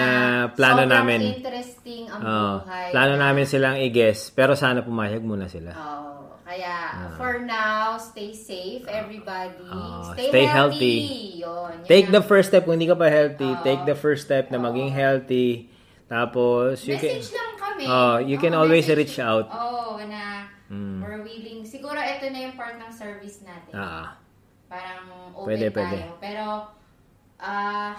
[0.52, 1.20] plano sobrang namin.
[1.32, 2.52] interesting ang Oo.
[2.60, 2.88] buhay.
[2.92, 5.72] plano namin silang i-guess, pero sana pumayag muna sila.
[5.72, 6.10] Oo.
[6.42, 9.64] Kaya, for now, stay safe, everybody.
[9.66, 10.96] Ah, stay, stay healthy.
[11.00, 11.40] healthy.
[11.40, 13.48] Yun, yun Take the first step kung hindi ka pa healthy.
[13.48, 13.64] Oo.
[13.64, 15.72] Take the first step na maging healthy.
[16.04, 17.16] Tapos, you can...
[17.16, 17.84] Message lang kami.
[17.88, 19.48] Oh, you can Oo, always message- reach out.
[19.48, 20.98] Oo, na Mm.
[20.98, 21.60] we're willing.
[21.62, 23.76] Siguro ito na yung part ng service natin.
[23.76, 24.16] Ah,
[24.64, 25.04] Parang
[25.36, 25.84] open Pwede, tayo.
[25.84, 25.98] pwede.
[26.16, 26.44] Pero,
[27.36, 27.92] ah,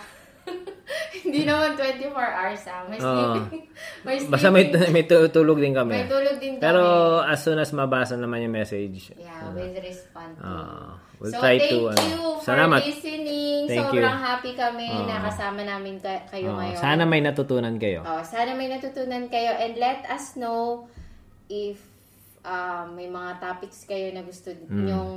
[1.22, 2.82] hindi naman 24 hours ah.
[2.84, 3.46] May sleeping.
[4.10, 4.90] may basta may, sleeping.
[4.98, 5.94] may tutulog din kami.
[5.94, 6.66] May tulog din kami.
[6.66, 6.84] Pero
[7.22, 10.44] as soon as mabasa naman yung message, Yeah, we'll respond to.
[10.44, 12.82] Ah, we'll so, try thank to, ano, you for salamat.
[12.82, 13.70] listening.
[13.70, 14.26] Thank Sobrang you.
[14.26, 15.30] happy kami na Ah.
[15.30, 16.82] kasama namin ka- kayo oh, ngayon.
[16.82, 18.02] sana may natutunan kayo.
[18.02, 20.90] Oh, sana may natutunan kayo and let us know
[21.48, 21.93] if
[22.44, 24.86] um, may mga topics kayo na gusto Mm.
[24.86, 25.14] nyong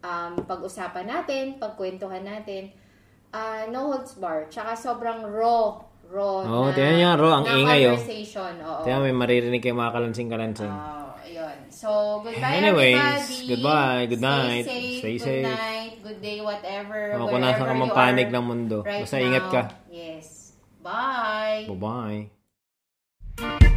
[0.00, 2.70] um, pag-usapan natin, pagkwentuhan natin.
[3.28, 4.46] Ah, no holds bar.
[4.46, 5.82] Tsaka sobrang raw.
[6.08, 7.92] Raw Oo, na, tingnan niyo, raw, ang na ingay, oh.
[7.92, 8.52] conversation.
[8.64, 8.80] Oo.
[8.80, 10.72] Kaya may maririnig kayo mga kalansing-kalansing.
[10.72, 11.56] Oh, ayun.
[11.68, 11.88] So,
[12.24, 13.44] goodbye Anyways, everybody.
[13.44, 15.44] goodbye, good night, Stay safe, stay good safe.
[15.44, 17.12] night, good day, whatever.
[17.20, 18.80] O kung nasa ka mang panig ng mundo.
[18.80, 19.52] right Basta ingat now.
[19.52, 19.62] ka.
[19.92, 20.56] Yes.
[20.80, 21.68] Bye.
[21.68, 23.67] Bye-bye.